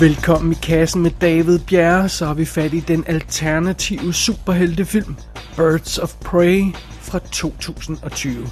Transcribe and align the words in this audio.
Velkommen 0.00 0.52
i 0.52 0.54
kassen 0.54 1.02
med 1.02 1.10
David 1.10 1.58
Bjerre, 1.58 2.08
så 2.08 2.26
har 2.26 2.34
vi 2.34 2.44
fat 2.44 2.74
i 2.74 2.80
den 2.80 3.04
alternative 3.06 4.12
superheltefilm 4.12 5.16
Birds 5.56 5.98
of 5.98 6.14
Prey 6.14 6.74
fra 7.00 7.18
2020. 7.18 8.46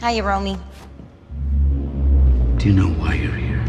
Hiya, 0.00 0.22
Romy. 0.22 0.56
Do 2.58 2.68
you 2.68 2.74
know 2.74 2.88
why 2.88 3.16
you're 3.16 3.36
here? 3.36 3.64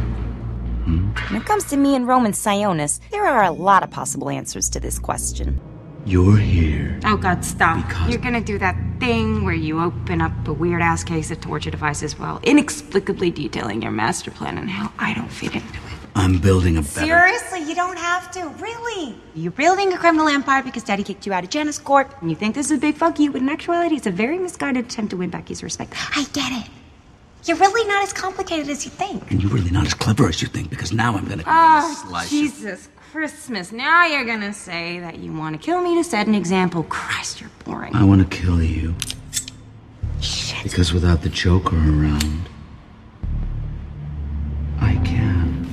When 1.32 1.42
it 1.42 1.46
comes 1.46 1.64
to 1.64 1.78
me 1.78 1.96
and 1.96 2.08
Roman 2.08 2.34
Sionis, 2.34 3.00
there 3.12 3.26
are 3.26 3.44
a 3.44 3.52
lot 3.52 3.84
of 3.84 3.92
possible 3.92 4.30
answers 4.30 4.70
to 4.70 4.80
this 4.80 5.00
question. 5.00 5.60
You're 6.06 6.38
here. 6.38 7.00
Oh 7.06 7.16
God, 7.18 7.46
stop. 7.46 7.78
Because- 7.88 8.10
You're 8.10 8.20
gonna 8.22 8.42
do 8.42 8.58
that 8.60 8.76
thing 9.00 9.44
where 9.46 9.54
you 9.54 9.80
open 9.82 10.22
up 10.22 10.32
a 10.48 10.54
weird 10.54 10.82
ass 10.82 11.04
case 11.04 11.32
of 11.32 11.40
torture 11.40 11.72
devices 11.72 12.20
while 12.20 12.40
inexplicably 12.44 13.32
detailing 13.32 13.82
your 13.82 13.92
master 13.92 14.30
plan 14.32 14.58
and 14.58 14.70
how 14.70 14.92
I 15.00 15.14
don't 15.14 15.32
fit 15.32 15.56
into 15.56 15.66
it. 15.74 15.80
I'm 16.16 16.38
building 16.40 16.78
a 16.78 16.82
better. 16.82 17.06
Seriously, 17.06 17.64
you 17.68 17.74
don't 17.74 17.98
have 17.98 18.30
to, 18.32 18.48
really. 18.62 19.16
You're 19.34 19.52
building 19.52 19.94
a 19.94 19.98
criminal 19.98 20.28
empire 20.28 20.62
because 20.62 20.84
Daddy 20.84 21.04
kicked 21.04 21.26
you 21.26 21.34
out 21.34 21.44
of 21.44 21.50
Janus 21.50 21.80
Corp. 21.80 22.14
And 22.22 22.30
you 22.30 22.36
think 22.36 22.54
this 22.54 22.68
is 22.68 22.74
a 22.74 22.78
big 22.78 22.96
fuck 22.98 23.18
you, 23.20 23.32
but 23.32 23.42
in 23.42 23.50
actuality, 23.50 23.96
it's 23.96 24.06
a 24.06 24.12
very 24.12 24.38
misguided 24.38 24.86
attempt 24.86 25.10
to 25.12 25.18
win 25.18 25.32
back 25.32 25.48
his 25.48 25.64
respect. 25.64 25.94
I 26.16 26.26
get 26.34 26.52
it. 26.52 26.70
You're 27.46 27.58
really 27.58 27.86
not 27.88 28.04
as 28.04 28.14
complicated 28.14 28.70
as 28.70 28.86
you 28.86 28.92
think. 28.92 29.30
And 29.32 29.42
you're 29.42 29.52
really 29.52 29.72
not 29.72 29.86
as 29.88 29.94
clever 29.96 30.30
as 30.30 30.42
you 30.42 30.48
think 30.48 30.70
because 30.70 30.94
now 30.94 31.16
I'm 31.18 31.26
gonna 31.26 31.44
Oh, 31.48 32.06
slice 32.08 32.32
you. 32.32 32.48
Jesus 32.48 32.88
Christmas. 33.14 33.72
Now 33.72 34.08
you're 34.08 34.26
gonna 34.26 34.54
say 34.54 35.00
that 35.00 35.16
you 35.20 35.32
want 35.34 35.56
to 35.56 35.62
kill 35.62 35.82
me 35.82 35.96
to 35.98 36.04
set 36.04 36.28
an 36.28 36.34
example. 36.34 36.84
Christ, 36.90 37.42
you're 37.42 37.52
boring. 37.66 37.96
I 37.96 38.04
want 38.04 38.22
to 38.22 38.38
kill 38.38 38.60
you. 38.64 38.96
Because 40.64 40.94
without 40.94 41.22
the 41.22 41.30
Joker 41.30 41.78
around, 41.78 42.42
I 44.82 44.94
can. 45.06 45.68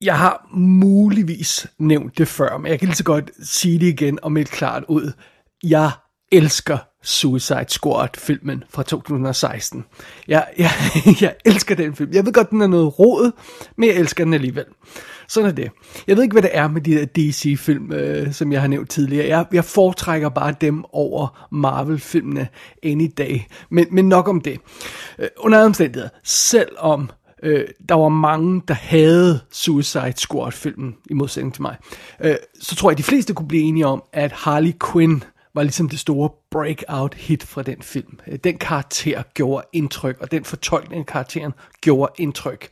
Jeg 0.00 0.18
har 0.18 0.48
muligvis 0.54 1.66
nævnt 1.78 2.18
det 2.18 2.28
før, 2.28 2.58
men 2.58 2.70
jeg 2.70 2.78
kan 2.78 2.88
lige 2.88 2.96
så 2.96 3.04
godt 3.04 3.30
sige 3.42 3.78
det 3.78 3.86
igen 3.86 4.18
og 4.22 4.32
melde 4.32 4.50
klart 4.50 4.84
ud. 4.88 5.12
Jeg 5.62 5.90
elsker 6.32 6.78
Suicide 7.02 7.66
Squad-filmen 7.68 8.64
fra 8.70 8.82
2016. 8.82 9.84
Jeg, 10.28 10.46
jeg, 10.58 10.70
jeg 11.20 11.34
elsker 11.44 11.74
den 11.74 11.96
film. 11.96 12.12
Jeg 12.12 12.26
ved 12.26 12.32
godt, 12.32 12.50
den 12.50 12.60
er 12.62 12.66
noget 12.66 12.98
rodet, 12.98 13.32
men 13.76 13.88
jeg 13.88 13.96
elsker 13.96 14.24
den 14.24 14.34
alligevel. 14.34 14.64
Sådan 15.28 15.50
er 15.50 15.54
det. 15.54 15.70
Jeg 16.06 16.16
ved 16.16 16.22
ikke, 16.22 16.34
hvad 16.34 16.42
det 16.42 16.50
er 16.52 16.68
med 16.68 16.80
de 16.80 16.94
der 16.94 17.06
DC-film, 17.06 17.92
øh, 17.92 18.32
som 18.32 18.52
jeg 18.52 18.60
har 18.60 18.68
nævnt 18.68 18.90
tidligere. 18.90 19.28
Jeg, 19.28 19.46
jeg 19.52 19.64
foretrækker 19.64 20.28
bare 20.28 20.54
dem 20.60 20.84
over 20.92 21.48
Marvel-filmene 21.52 22.48
any 22.82 23.12
day. 23.18 23.40
Men, 23.70 23.86
men 23.90 24.08
nok 24.08 24.28
om 24.28 24.40
det. 24.40 24.60
Øh, 25.18 25.28
under 25.38 25.58
andre 25.58 25.66
omstændigheder, 25.66 26.08
selvom 26.24 27.10
øh, 27.42 27.64
der 27.88 27.94
var 27.94 28.08
mange, 28.08 28.62
der 28.68 28.74
havde 28.74 29.40
Suicide 29.50 30.14
Squad-filmen, 30.16 30.94
i 31.10 31.14
modsætning 31.14 31.54
til 31.54 31.62
mig, 31.62 31.76
øh, 32.20 32.36
så 32.60 32.76
tror 32.76 32.90
jeg, 32.90 32.94
at 32.94 32.98
de 32.98 33.02
fleste 33.02 33.34
kunne 33.34 33.48
blive 33.48 33.62
enige 33.62 33.86
om, 33.86 34.02
at 34.12 34.32
Harley 34.32 34.72
Quinn 34.92 35.22
var 35.56 35.62
ligesom 35.62 35.88
det 35.88 35.98
store 35.98 36.30
breakout 36.50 37.14
hit 37.14 37.42
fra 37.42 37.62
den 37.62 37.82
film. 37.82 38.18
Øh, 38.28 38.38
den 38.44 38.58
karakter 38.58 39.22
gjorde 39.34 39.66
indtryk, 39.72 40.18
og 40.20 40.30
den 40.30 40.44
fortolkning 40.44 41.00
af 41.00 41.06
karakteren 41.06 41.52
gjorde 41.80 42.12
indtryk. 42.18 42.68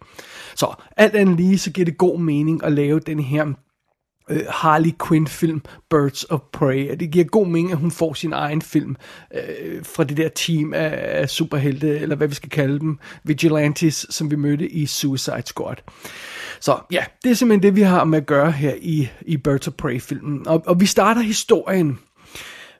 Så 0.56 0.74
alt 0.96 1.14
andet 1.14 1.36
lige, 1.36 1.58
så 1.58 1.70
giver 1.70 1.84
det 1.84 1.98
god 1.98 2.18
mening 2.18 2.64
at 2.64 2.72
lave 2.72 3.00
den 3.00 3.20
her 3.20 3.46
øh, 4.30 4.42
Harley 4.48 4.90
Quinn 5.08 5.26
film 5.26 5.62
Birds 5.90 6.24
of 6.24 6.40
Prey. 6.52 6.90
Og 6.90 7.00
det 7.00 7.10
giver 7.10 7.24
god 7.24 7.46
mening, 7.46 7.72
at 7.72 7.78
hun 7.78 7.90
får 7.90 8.14
sin 8.14 8.32
egen 8.32 8.62
film 8.62 8.96
øh, 9.34 9.84
fra 9.84 10.04
det 10.04 10.16
der 10.16 10.28
team 10.28 10.74
af, 10.74 11.20
af 11.20 11.30
superhelte, 11.30 11.98
eller 11.98 12.16
hvad 12.16 12.28
vi 12.28 12.34
skal 12.34 12.50
kalde 12.50 12.80
dem, 12.80 12.98
vigilantes, 13.24 14.06
som 14.10 14.30
vi 14.30 14.36
mødte 14.36 14.68
i 14.68 14.86
Suicide 14.86 15.42
Squad. 15.46 15.76
Så 16.60 16.78
ja, 16.90 17.04
det 17.24 17.30
er 17.30 17.34
simpelthen 17.34 17.62
det, 17.62 17.76
vi 17.76 17.82
har 17.82 18.04
med 18.04 18.18
at 18.18 18.26
gøre 18.26 18.52
her 18.52 18.74
i, 18.80 19.08
i 19.22 19.36
Birds 19.36 19.68
of 19.68 19.74
Prey-filmen. 19.74 20.48
Og, 20.48 20.62
og 20.66 20.80
vi 20.80 20.86
starter 20.86 21.20
historien 21.20 21.98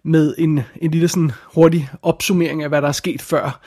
med 0.05 0.35
en, 0.39 0.61
en 0.77 0.91
lille 0.91 1.09
sådan 1.09 1.33
hurtig 1.55 1.91
opsummering 2.03 2.63
af, 2.63 2.69
hvad 2.69 2.83
der 2.83 2.89
er 2.89 2.93
sket 2.93 3.23
før. 3.23 3.61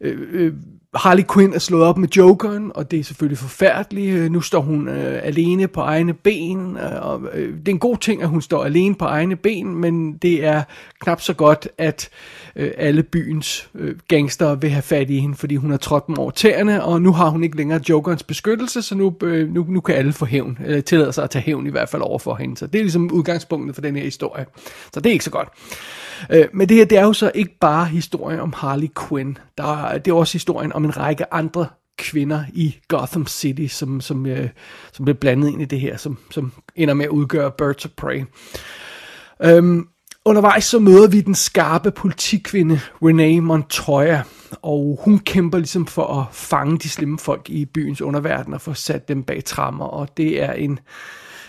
Øh, 0.00 0.18
øh, 0.32 0.52
Harley 0.94 1.24
Quinn 1.34 1.54
er 1.54 1.58
slået 1.58 1.84
op 1.84 1.98
med 1.98 2.08
Jokeren, 2.08 2.72
og 2.74 2.90
det 2.90 3.00
er 3.00 3.04
selvfølgelig 3.04 3.38
forfærdeligt. 3.38 4.14
Øh, 4.14 4.30
nu 4.30 4.40
står 4.40 4.60
hun 4.60 4.88
øh, 4.88 5.20
alene 5.22 5.68
på 5.68 5.80
egne 5.80 6.14
ben, 6.14 6.76
øh, 6.76 7.06
og 7.06 7.22
øh, 7.32 7.58
det 7.58 7.68
er 7.68 7.72
en 7.72 7.78
god 7.78 7.96
ting, 7.96 8.22
at 8.22 8.28
hun 8.28 8.42
står 8.42 8.64
alene 8.64 8.94
på 8.94 9.04
egne 9.04 9.36
ben, 9.36 9.74
men 9.74 10.12
det 10.12 10.44
er 10.44 10.62
knap 11.00 11.20
så 11.20 11.34
godt, 11.34 11.68
at 11.78 12.08
øh, 12.56 12.70
alle 12.76 13.02
byens 13.02 13.68
øh, 13.74 13.94
gangster 14.08 14.54
vil 14.54 14.70
have 14.70 14.82
fat 14.82 15.10
i 15.10 15.18
hende, 15.18 15.36
fordi 15.36 15.56
hun 15.56 15.70
har 15.70 15.78
trådt 15.78 16.06
dem 16.06 16.18
over 16.18 16.30
tæerne, 16.30 16.84
og 16.84 17.02
nu 17.02 17.12
har 17.12 17.28
hun 17.28 17.44
ikke 17.44 17.56
længere 17.56 17.80
Jokerens 17.88 18.22
beskyttelse, 18.22 18.82
så 18.82 18.94
nu, 18.94 19.16
øh, 19.22 19.54
nu, 19.54 19.66
nu 19.68 19.80
kan 19.80 19.94
alle 19.94 20.12
få 20.12 20.24
hævn, 20.24 20.58
eller 20.64 20.80
tillade 20.80 21.12
sig 21.12 21.24
at 21.24 21.30
tage 21.30 21.42
hævn 21.42 21.66
i 21.66 21.70
hvert 21.70 21.88
fald 21.88 22.02
over 22.02 22.18
for 22.18 22.34
hende. 22.34 22.56
Så 22.56 22.66
det 22.66 22.78
er 22.78 22.82
ligesom 22.82 23.12
udgangspunktet 23.12 23.74
for 23.74 23.82
den 23.82 23.96
her 23.96 24.04
historie. 24.04 24.46
Så 24.94 25.00
det 25.00 25.10
er 25.10 25.12
ikke 25.12 25.24
så 25.24 25.30
godt. 25.30 25.48
Øh, 25.48 26.09
Øh, 26.30 26.44
men 26.52 26.68
det 26.68 26.76
her, 26.76 26.84
det 26.84 26.98
er 26.98 27.04
jo 27.04 27.12
så 27.12 27.32
ikke 27.34 27.58
bare 27.60 27.84
historien 27.86 28.40
om 28.40 28.52
Harley 28.56 28.88
Quinn. 29.08 29.38
Der, 29.58 29.84
er- 29.84 29.98
det 29.98 30.10
er 30.10 30.14
også 30.14 30.32
historien 30.32 30.72
om 30.72 30.84
en 30.84 30.96
række 30.96 31.34
andre 31.34 31.66
kvinder 31.98 32.44
i 32.52 32.76
Gotham 32.88 33.26
City, 33.26 33.66
som, 33.74 34.00
som, 34.00 34.26
øh, 34.26 34.48
som 34.92 35.04
bliver 35.04 35.16
blandet 35.18 35.48
ind 35.48 35.62
i 35.62 35.64
det 35.64 35.80
her, 35.80 35.96
som, 35.96 36.18
som 36.30 36.52
ender 36.76 36.94
med 36.94 37.04
at 37.04 37.10
udgøre 37.10 37.50
Birds 37.58 37.84
of 37.84 37.90
Prey. 37.96 38.24
Øhm, 39.42 39.86
undervejs 40.24 40.64
så 40.64 40.78
møder 40.78 41.08
vi 41.08 41.20
den 41.20 41.34
skarpe 41.34 41.90
politikvinde 41.90 42.80
Renee 43.02 43.40
Montoya, 43.40 44.22
og 44.62 44.98
hun 45.04 45.18
kæmper 45.18 45.58
ligesom 45.58 45.86
for 45.86 46.06
at 46.20 46.26
fange 46.32 46.78
de 46.78 46.88
slemme 46.88 47.18
folk 47.18 47.50
i 47.50 47.64
byens 47.64 48.00
underverden 48.02 48.54
og 48.54 48.60
få 48.60 48.74
sat 48.74 49.08
dem 49.08 49.22
bag 49.22 49.44
trammer, 49.44 49.84
og 49.84 50.16
det 50.16 50.42
er 50.42 50.52
en, 50.52 50.78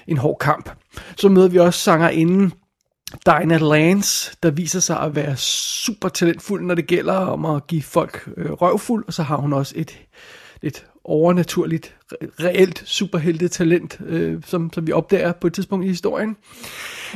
en 0.08 0.18
hård 0.18 0.38
kamp. 0.40 0.70
Så 1.18 1.30
møder 1.30 1.48
vi 1.50 1.58
også 1.58 1.80
sangerinden 1.80 2.54
Dinah 3.26 3.62
Lance, 3.62 4.36
der 4.44 4.52
viser 4.52 4.80
sig 4.80 5.00
at 5.00 5.16
være 5.16 5.38
super 5.38 6.10
talentfuld, 6.10 6.64
når 6.64 6.76
det 6.76 6.88
gælder 6.88 7.14
om 7.14 7.46
at 7.46 7.68
give 7.68 7.84
folk 7.84 8.30
øh, 8.38 8.52
røvfuld, 8.52 9.04
og 9.08 9.14
så 9.14 9.24
har 9.24 9.38
hun 9.38 9.54
også 9.54 9.74
et 9.78 10.00
et 10.62 10.86
overnaturligt, 11.04 11.96
reelt 12.40 12.84
superheltetalent, 12.86 13.98
øh, 14.06 14.42
som, 14.46 14.74
som 14.74 14.88
vi 14.88 14.92
opdager 14.92 15.32
på 15.32 15.48
et 15.48 15.54
tidspunkt 15.54 15.86
i 15.86 15.88
historien. 15.88 16.38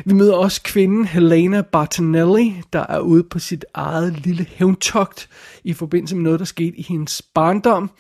Vi 0.06 0.14
møder 0.14 0.34
også 0.34 0.64
kvinden 0.64 1.06
Helena 1.06 1.62
Bartonelli, 1.62 2.62
der 2.74 2.86
er 2.90 3.00
ude 3.00 3.24
på 3.24 3.40
sit 3.40 3.66
eget 3.74 4.26
lille 4.26 4.46
hævntogt 4.50 5.30
i 5.64 5.74
forbindelse 5.74 6.16
med 6.16 6.24
noget, 6.24 6.40
der 6.40 6.46
skete 6.46 6.78
i 6.78 6.82
hendes 6.82 7.22
barndom. 7.22 7.92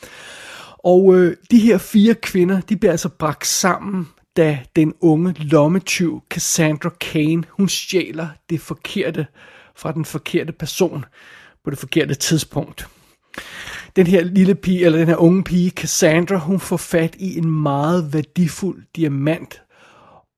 Og 0.77 1.15
øh, 1.15 1.35
de 1.51 1.59
her 1.59 1.77
fire 1.77 2.15
kvinder, 2.15 2.61
de 2.61 2.77
bliver 2.77 2.91
altså 2.91 3.09
bragt 3.09 3.47
sammen, 3.47 4.07
da 4.37 4.59
den 4.75 4.93
unge 5.01 5.35
lommetyv 5.37 6.21
Cassandra 6.29 6.89
Kane, 6.89 7.43
hun 7.49 7.69
stjæler 7.69 8.27
det 8.49 8.61
forkerte 8.61 9.27
fra 9.75 9.91
den 9.91 10.05
forkerte 10.05 10.53
person 10.53 11.05
på 11.63 11.69
det 11.69 11.79
forkerte 11.79 12.15
tidspunkt. 12.15 12.87
Den 13.95 14.07
her 14.07 14.23
lille 14.23 14.55
pige, 14.55 14.85
eller 14.85 14.99
den 14.99 15.07
her 15.07 15.15
unge 15.15 15.43
pige, 15.43 15.69
Cassandra, 15.69 16.37
hun 16.37 16.59
får 16.59 16.77
fat 16.77 17.15
i 17.19 17.37
en 17.37 17.51
meget 17.51 18.13
værdifuld 18.13 18.83
diamant, 18.95 19.61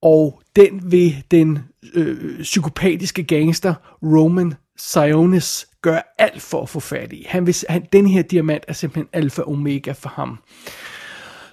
og 0.01 0.41
den 0.55 0.91
vil 0.91 1.23
den 1.31 1.59
øh, 1.93 2.41
psykopatiske 2.41 3.23
gangster 3.23 3.73
Roman 4.03 4.53
Sionis 4.77 5.67
gøre 5.81 6.01
alt 6.17 6.41
for 6.41 6.61
at 6.61 6.69
få 6.69 6.79
fat 6.79 7.13
i. 7.13 7.25
Han 7.29 7.47
vil, 7.47 7.55
han, 7.69 7.87
den 7.93 8.07
her 8.07 8.21
diamant 8.21 8.63
er 8.67 8.73
simpelthen 8.73 9.09
alfa 9.13 9.41
og 9.41 9.51
omega 9.51 9.91
for 9.91 10.09
ham. 10.09 10.39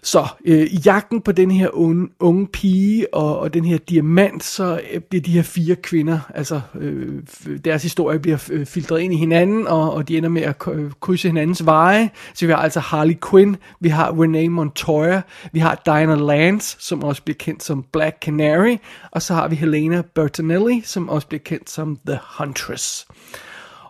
Så 0.04 0.26
øh, 0.44 0.66
i 0.70 0.78
jagten 0.84 1.20
på 1.20 1.32
den 1.32 1.50
her 1.50 1.68
unge, 1.72 2.08
unge 2.20 2.46
pige 2.46 3.14
og, 3.14 3.38
og 3.38 3.54
den 3.54 3.64
her 3.64 3.78
diamant, 3.78 4.44
så 4.44 4.80
øh, 4.92 5.00
bliver 5.00 5.22
de 5.22 5.30
her 5.30 5.42
fire 5.42 5.76
kvinder, 5.76 6.18
altså 6.34 6.60
øh, 6.74 7.22
deres 7.64 7.82
historie 7.82 8.18
bliver 8.18 8.48
øh, 8.50 8.66
filtreret 8.66 9.00
ind 9.00 9.14
i 9.14 9.16
hinanden, 9.16 9.66
og, 9.66 9.92
og 9.92 10.08
de 10.08 10.16
ender 10.16 10.28
med 10.28 10.42
at 10.42 10.58
krydse 11.00 11.28
hinandens 11.28 11.66
veje. 11.66 12.10
Så 12.34 12.46
vi 12.46 12.52
har 12.52 12.58
altså 12.58 12.80
Harley 12.80 13.16
Quinn, 13.30 13.56
vi 13.80 13.88
har 13.88 14.22
Renee 14.22 14.48
Montoya, 14.48 15.20
vi 15.52 15.58
har 15.58 15.82
Diana 15.86 16.14
Lance, 16.14 16.76
som 16.80 17.04
også 17.04 17.22
bliver 17.22 17.36
kendt 17.38 17.62
som 17.62 17.84
Black 17.92 18.16
Canary, 18.22 18.76
og 19.10 19.22
så 19.22 19.34
har 19.34 19.48
vi 19.48 19.56
Helena 19.56 20.02
Bertinelli, 20.14 20.82
som 20.84 21.08
også 21.08 21.26
bliver 21.26 21.42
kendt 21.44 21.70
som 21.70 21.98
The 22.06 22.18
Huntress. 22.38 23.06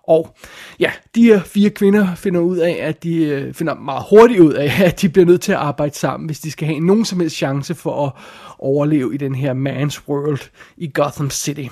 Og 0.09 0.35
ja, 0.81 0.93
de 1.15 1.23
her 1.23 1.41
fire 1.41 1.71
kvinder 1.71 2.15
finder 2.15 2.41
ud 2.41 2.57
af, 2.57 2.79
at 2.81 3.03
de 3.03 3.17
øh, 3.17 3.55
finder 3.55 3.75
meget 3.75 4.05
hurtigt 4.11 4.41
ud 4.41 4.53
af, 4.53 4.83
at 4.85 5.01
de 5.03 5.09
bliver 5.09 5.27
nødt 5.27 5.41
til 5.41 5.53
at 5.53 5.59
arbejde 5.59 5.95
sammen, 5.95 6.27
hvis 6.27 6.41
de 6.41 6.51
skal 6.51 6.67
have 6.67 6.81
nogen 6.81 7.05
som 7.05 7.21
helst 7.21 7.37
chance 7.37 7.75
for 7.75 8.07
at 8.07 8.13
overleve 8.59 9.15
i 9.15 9.17
den 9.17 9.35
her 9.35 9.55
man's 9.55 10.09
world 10.09 10.51
i 10.77 10.91
Gotham 10.95 11.31
City. 11.31 11.67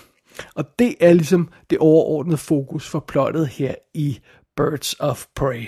Og 0.55 0.65
det 0.79 0.95
er 1.01 1.13
ligesom 1.13 1.49
det 1.71 1.79
overordnede 1.79 2.37
fokus 2.37 2.89
for 2.89 3.01
plottet 3.01 3.49
her 3.49 3.75
i 3.95 4.19
Birds 4.57 4.95
of 5.01 5.25
Prey. 5.37 5.67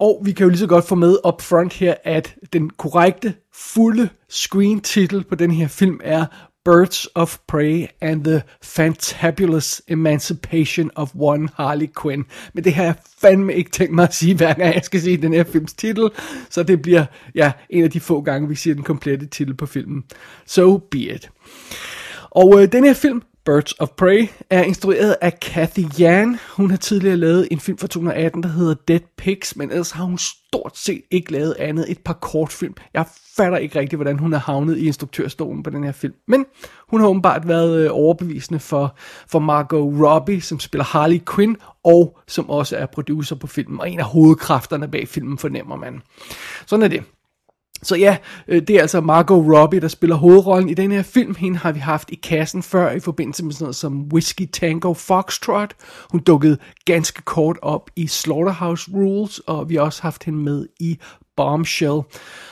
Og 0.00 0.22
vi 0.24 0.32
kan 0.32 0.44
jo 0.44 0.48
lige 0.48 0.58
så 0.58 0.66
godt 0.66 0.84
få 0.84 0.94
med 0.94 1.16
up 1.28 1.42
front 1.42 1.72
her, 1.72 1.94
at 2.04 2.36
den 2.52 2.70
korrekte, 2.70 3.34
fulde 3.54 4.08
screen 4.28 4.80
titel 4.80 5.24
på 5.24 5.34
den 5.34 5.50
her 5.50 5.68
film 5.68 6.00
er 6.04 6.26
Birds 6.66 7.08
of 7.14 7.38
Prey 7.46 7.86
and 8.00 8.24
the 8.24 8.42
Fantabulous 8.60 9.82
Emancipation 9.88 10.90
of 10.96 11.12
One 11.14 11.48
Harley 11.54 11.88
Quinn. 12.02 12.24
Men 12.54 12.64
det 12.64 12.74
har 12.74 12.84
jeg 12.84 12.94
fandme 13.20 13.54
ikke 13.54 13.70
tænkt 13.70 13.94
mig 13.94 14.02
at 14.02 14.14
sige, 14.14 14.34
hver 14.34 14.54
gang 14.54 14.74
jeg 14.74 14.84
skal 14.84 15.00
sige 15.00 15.16
den 15.16 15.32
her 15.32 15.44
films 15.44 15.72
titel. 15.72 16.10
Så 16.50 16.62
det 16.62 16.82
bliver 16.82 17.04
ja, 17.34 17.52
en 17.70 17.84
af 17.84 17.90
de 17.90 18.00
få 18.00 18.20
gange, 18.20 18.48
vi 18.48 18.54
siger 18.54 18.74
den 18.74 18.84
komplette 18.84 19.26
titel 19.26 19.54
på 19.54 19.66
filmen. 19.66 20.04
So 20.46 20.78
be 20.78 20.98
it. 20.98 21.30
Og 22.30 22.62
øh, 22.62 22.72
den 22.72 22.84
her 22.84 22.94
film 22.94 23.22
Birds 23.46 23.72
of 23.80 23.88
Prey 23.88 24.28
er 24.50 24.62
instrueret 24.62 25.16
af 25.20 25.40
Kathy 25.40 25.84
Yan. 26.00 26.38
Hun 26.56 26.70
har 26.70 26.76
tidligere 26.76 27.16
lavet 27.16 27.48
en 27.50 27.60
film 27.60 27.78
fra 27.78 27.86
2018, 27.86 28.42
der 28.42 28.48
hedder 28.48 28.74
Dead 28.88 29.00
Pigs, 29.18 29.56
men 29.56 29.70
ellers 29.70 29.90
har 29.90 30.04
hun 30.04 30.18
stort 30.18 30.76
set 30.78 31.02
ikke 31.10 31.32
lavet 31.32 31.54
andet 31.58 31.90
et 31.90 31.98
par 31.98 32.12
kortfilm. 32.12 32.74
Jeg 32.94 33.06
fatter 33.36 33.58
ikke 33.58 33.78
rigtigt, 33.78 33.98
hvordan 33.98 34.18
hun 34.18 34.32
er 34.32 34.38
havnet 34.38 34.78
i 34.78 34.86
instruktørstolen 34.86 35.62
på 35.62 35.70
den 35.70 35.84
her 35.84 35.92
film. 35.92 36.14
Men 36.28 36.46
hun 36.88 37.00
har 37.00 37.08
åbenbart 37.08 37.48
været 37.48 37.84
øh, 37.84 37.90
overbevisende 37.92 38.60
for, 38.60 38.96
for 39.28 39.38
Margot 39.38 40.00
Robbie, 40.00 40.40
som 40.40 40.60
spiller 40.60 40.84
Harley 40.84 41.20
Quinn, 41.34 41.56
og 41.84 42.18
som 42.26 42.50
også 42.50 42.76
er 42.76 42.86
producer 42.86 43.36
på 43.36 43.46
filmen, 43.46 43.80
og 43.80 43.90
en 43.90 43.98
af 43.98 44.04
hovedkræfterne 44.04 44.88
bag 44.88 45.08
filmen, 45.08 45.38
fornemmer 45.38 45.76
man. 45.76 46.02
Sådan 46.66 46.82
er 46.82 46.88
det. 46.88 47.02
Så 47.82 47.96
ja, 47.96 48.16
øh, 48.48 48.62
det 48.62 48.76
er 48.76 48.80
altså 48.80 49.00
Margot 49.00 49.54
Robbie, 49.54 49.80
der 49.80 49.88
spiller 49.88 50.16
hovedrollen 50.16 50.68
i 50.68 50.74
den 50.74 50.92
her 50.92 51.02
film. 51.02 51.34
Hende 51.34 51.58
har 51.58 51.72
vi 51.72 51.78
haft 51.78 52.10
i 52.10 52.14
kassen 52.14 52.62
før 52.62 52.90
i 52.90 53.00
forbindelse 53.00 53.44
med 53.44 53.52
sådan 53.52 53.64
noget 53.64 53.76
som 53.76 54.08
Whiskey 54.12 54.46
Tango 54.52 54.94
Foxtrot. 54.94 55.74
Hun 56.10 56.20
dukkede 56.20 56.58
ganske 56.84 57.22
kort 57.22 57.56
op 57.62 57.90
i 57.96 58.06
Slaughterhouse 58.06 58.90
Rules, 58.94 59.38
og 59.38 59.68
vi 59.68 59.74
har 59.74 59.82
også 59.82 60.02
haft 60.02 60.24
hende 60.24 60.38
med 60.38 60.66
i 60.80 60.98
Bombshell. 61.36 62.00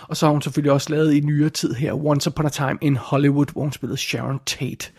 Og 0.09 0.17
så 0.17 0.27
har 0.27 0.31
hun 0.33 0.43
selvfølgelig 0.43 0.73
også 0.73 0.91
lavet 0.91 1.15
i 1.15 1.21
nyere 1.21 1.51
tid 1.51 1.75
her 1.75 2.07
Once 2.07 2.31
Upon 2.31 2.47
a 2.47 2.49
Time 2.49 2.79
in 2.81 2.97
Hollywood, 2.97 3.47
hvor 3.53 3.63
hun 3.63 3.73
spillede 3.73 3.99
Sharon 3.99 4.41
Tate. 4.47 4.91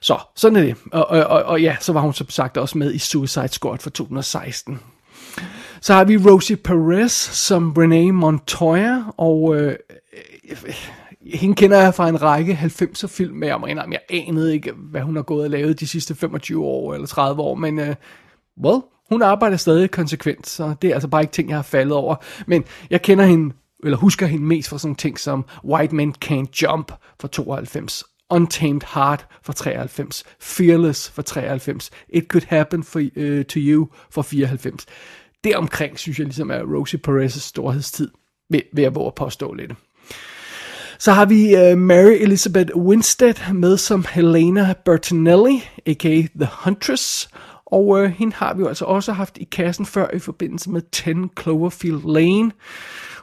Så, 0.00 0.18
sådan 0.36 0.56
er 0.56 0.62
det. 0.62 0.76
Og, 0.92 1.08
og, 1.08 1.24
og, 1.24 1.42
og 1.42 1.62
ja, 1.62 1.76
så 1.80 1.92
var 1.92 2.00
hun 2.00 2.14
som 2.14 2.30
sagt 2.30 2.56
også 2.56 2.78
med 2.78 2.94
i 2.94 2.98
Suicide 2.98 3.48
Squad 3.48 3.78
for 3.78 3.90
2016. 3.90 4.80
Så 5.80 5.94
har 5.94 6.04
vi 6.04 6.16
Rosie 6.16 6.56
Perez 6.56 7.12
som 7.32 7.72
Renee 7.72 8.12
Montoya, 8.12 9.02
og 9.16 9.56
øh, 9.56 9.76
hende 11.26 11.54
kender 11.54 11.78
jeg 11.78 11.94
fra 11.94 12.08
en 12.08 12.22
række 12.22 12.58
90'er 12.62 13.06
film, 13.06 13.36
men 13.36 13.48
jeg 13.48 13.60
må 13.60 13.66
jeg 13.66 14.00
anede 14.10 14.54
ikke, 14.54 14.72
hvad 14.72 15.00
hun 15.00 15.16
har 15.16 15.22
gået 15.22 15.44
og 15.44 15.50
lavet 15.50 15.80
de 15.80 15.86
sidste 15.86 16.14
25 16.14 16.64
år 16.64 16.94
eller 16.94 17.06
30 17.06 17.42
år, 17.42 17.54
men 17.54 17.78
øh, 17.78 17.94
well, 18.64 18.82
hun 19.10 19.22
arbejder 19.22 19.56
stadig 19.56 19.90
konsekvent, 19.90 20.46
så 20.46 20.74
det 20.82 20.90
er 20.90 20.94
altså 20.94 21.08
bare 21.08 21.22
ikke 21.22 21.32
ting, 21.32 21.48
jeg 21.48 21.58
har 21.58 21.62
faldet 21.62 21.92
over. 21.96 22.16
Men 22.46 22.64
jeg 22.90 23.02
kender 23.02 23.24
hende, 23.24 23.54
eller 23.84 23.98
husker 23.98 24.26
hende 24.26 24.46
mest 24.46 24.68
fra 24.68 24.78
sådan 24.78 24.94
ting 24.94 25.18
som 25.18 25.44
White 25.64 25.94
Men 25.94 26.14
Can't 26.24 26.62
Jump 26.62 26.92
fra 27.20 27.28
92, 27.28 28.04
Untamed 28.30 28.82
Heart 28.94 29.26
fra 29.42 29.52
93, 29.52 30.24
Fearless 30.40 31.10
fra 31.10 31.22
93, 31.22 31.90
It 32.08 32.24
Could 32.28 32.44
Happen 32.46 32.84
for, 32.84 33.00
uh, 33.00 33.42
to 33.44 33.58
You 33.58 33.88
fra 34.10 34.22
94 34.22 34.86
deromkring, 35.44 35.98
synes 35.98 36.18
jeg 36.18 36.26
ligesom 36.26 36.50
er 36.50 36.76
Rosie 36.76 37.00
Perez' 37.08 37.40
storhedstid, 37.40 38.10
ved, 38.50 38.60
ved 38.72 38.84
at 38.84 38.94
våge 38.94 39.06
at 39.06 39.14
påstå 39.14 39.52
lidt. 39.52 39.72
Så 40.98 41.12
har 41.12 41.24
vi 41.24 41.54
uh, 41.54 41.78
Mary 41.78 42.16
Elizabeth 42.20 42.76
Winstead 42.76 43.52
med 43.54 43.76
som 43.76 44.04
Helena 44.10 44.74
Bertinelli, 44.84 45.64
a.k.a. 45.86 46.22
The 46.36 46.48
Huntress, 46.64 47.28
og 47.66 47.86
uh, 47.86 48.04
hende 48.04 48.34
har 48.34 48.54
vi 48.54 48.60
jo 48.60 48.68
altså 48.68 48.84
også 48.84 49.12
haft 49.12 49.38
i 49.38 49.44
kassen 49.44 49.86
før 49.86 50.10
i 50.14 50.18
forbindelse 50.18 50.70
med 50.70 50.82
10 50.92 51.42
Cloverfield 51.42 52.12
Lane. 52.12 52.52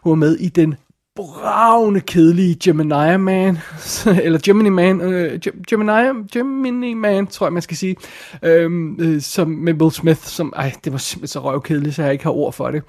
Hun 0.03 0.09
var 0.09 0.15
med 0.15 0.35
i 0.35 0.49
den 0.49 0.75
bravende 1.15 2.01
kedelige 2.01 2.55
Gemini 2.63 3.17
Man, 3.17 3.57
eller 4.23 4.39
Gemini 4.43 4.69
Man, 4.69 5.01
øh, 5.01 5.39
Gemini, 5.67 5.91
Gemini 6.33 6.93
Man, 6.93 7.27
tror 7.27 7.45
jeg 7.45 7.53
man 7.53 7.61
skal 7.61 7.77
sige, 7.77 7.95
øhm, 8.43 8.95
øh, 8.99 9.21
som 9.21 9.47
med 9.47 9.73
Will 9.73 9.91
Smith, 9.91 10.21
som, 10.21 10.53
ej, 10.55 10.73
det 10.83 10.91
var 10.91 10.97
simpelthen 10.97 11.27
så 11.27 11.39
røvkedeligt, 11.39 11.95
så 11.95 12.03
jeg 12.03 12.11
ikke 12.11 12.23
har 12.23 12.31
ord 12.31 12.53
for 12.53 12.71
det. 12.71 12.83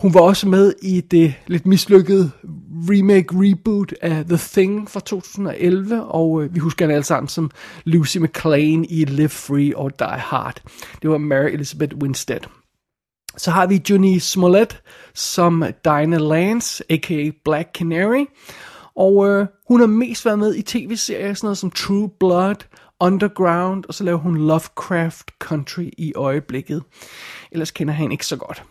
Hun 0.00 0.14
var 0.14 0.20
også 0.20 0.48
med 0.48 0.74
i 0.82 1.00
det 1.00 1.34
lidt 1.46 1.66
mislykkede 1.66 2.30
remake, 2.90 3.26
reboot 3.32 3.94
af 4.02 4.24
The 4.24 4.38
Thing 4.52 4.90
fra 4.90 5.00
2011, 5.00 6.04
og 6.04 6.42
øh, 6.42 6.54
vi 6.54 6.60
husker 6.60 6.84
hende 6.84 6.94
alle 6.94 7.04
sammen 7.04 7.28
som 7.28 7.50
Lucy 7.84 8.18
McLean 8.18 8.86
i 8.88 9.04
Live 9.04 9.28
Free 9.28 9.76
or 9.76 9.88
Die 9.88 10.06
Hard. 10.18 10.60
Det 11.02 11.10
var 11.10 11.18
Mary 11.18 11.48
Elizabeth 11.48 11.96
Winstead. 11.96 12.40
Så 13.36 13.50
har 13.50 13.66
vi 13.66 13.82
Juni 13.90 14.18
Smollett 14.18 14.82
som 15.14 15.64
Dinah 15.84 16.20
Lance, 16.20 16.84
a.k.a. 16.90 17.30
Black 17.44 17.68
Canary. 17.74 18.24
Og 18.96 19.28
øh, 19.28 19.46
hun 19.68 19.80
har 19.80 19.86
mest 19.86 20.24
været 20.24 20.38
med 20.38 20.54
i 20.54 20.62
tv-serier, 20.62 21.34
sådan 21.34 21.46
noget 21.46 21.58
som 21.58 21.70
True 21.70 22.10
Blood, 22.20 22.56
Underground, 23.00 23.84
og 23.88 23.94
så 23.94 24.04
laver 24.04 24.18
hun 24.18 24.36
Lovecraft 24.36 25.30
Country 25.38 25.90
i 25.98 26.12
øjeblikket. 26.16 26.82
Ellers 27.52 27.70
kender 27.70 27.94
han 27.94 28.12
ikke 28.12 28.26
så 28.26 28.36
godt. 28.36 28.62